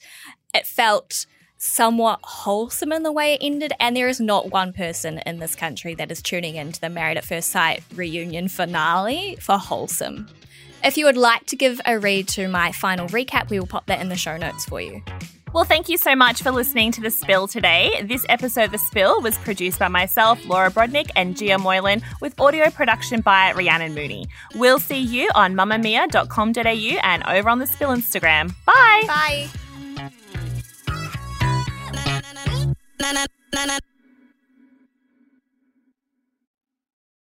It 0.53 0.67
felt 0.67 1.27
somewhat 1.65 2.21
wholesome 2.23 2.93
in 2.93 3.03
the 3.03 3.13
way 3.13 3.35
it 3.35 3.41
ended. 3.43 3.73
And 3.81 3.97
there 3.97 4.09
is 4.09 4.21
not 4.21 4.51
one 4.51 4.73
person 4.73 5.19
in 5.27 5.39
this 5.39 5.57
country 5.57 5.95
that 5.95 6.11
is 6.11 6.21
tuning 6.21 6.57
into 6.57 6.81
the 6.81 6.91
Married 6.91 7.17
at 7.17 7.25
First 7.25 7.51
Sight 7.51 7.83
reunion 7.95 8.49
finale 8.49 9.37
for 9.41 9.57
wholesome. 9.57 10.29
If 10.85 10.99
you 10.99 11.07
would 11.07 11.17
like 11.17 11.47
to 11.47 11.57
give 11.57 11.81
a 11.87 11.99
read 11.99 12.29
to 12.29 12.47
my 12.47 12.73
final 12.73 13.09
recap, 13.09 13.49
we 13.49 13.59
will 13.59 13.67
pop 13.67 13.87
that 13.87 14.01
in 14.01 14.11
the 14.11 14.17
show 14.17 14.37
notes 14.37 14.67
for 14.67 14.81
you. 14.81 15.03
Well, 15.55 15.65
thank 15.65 15.89
you 15.89 15.97
so 15.97 16.17
much 16.17 16.43
for 16.43 16.51
listening 16.51 16.91
to 16.93 17.01
The 17.01 17.11
Spill 17.11 17.47
today. 17.47 18.03
This 18.05 18.27
episode, 18.29 18.65
of 18.65 18.73
The 18.73 18.79
Spill, 18.79 19.23
was 19.23 19.39
produced 19.39 19.79
by 19.79 19.87
myself, 19.87 20.45
Laura 20.47 20.69
Brodnik, 20.69 21.11
and 21.15 21.37
Gia 21.37 21.59
Moylan, 21.59 22.03
with 22.21 22.39
audio 22.41 22.71
production 22.71 23.21
by 23.21 23.53
Rhiannon 23.53 23.95
Mooney. 23.95 24.27
We'll 24.57 24.81
see 24.81 24.99
you 24.99 25.31
on 25.35 25.55
mamamia.com.au 25.55 26.99
and 27.05 27.23
over 27.29 27.49
on 27.49 27.61
The 27.61 27.67
Spill 27.69 27.91
Instagram. 27.91 28.53
Bye! 28.67 29.05
Bye! 29.07 29.49
Na 33.05 33.13
na 33.13 33.23
na 33.55 33.63
na 33.67 33.77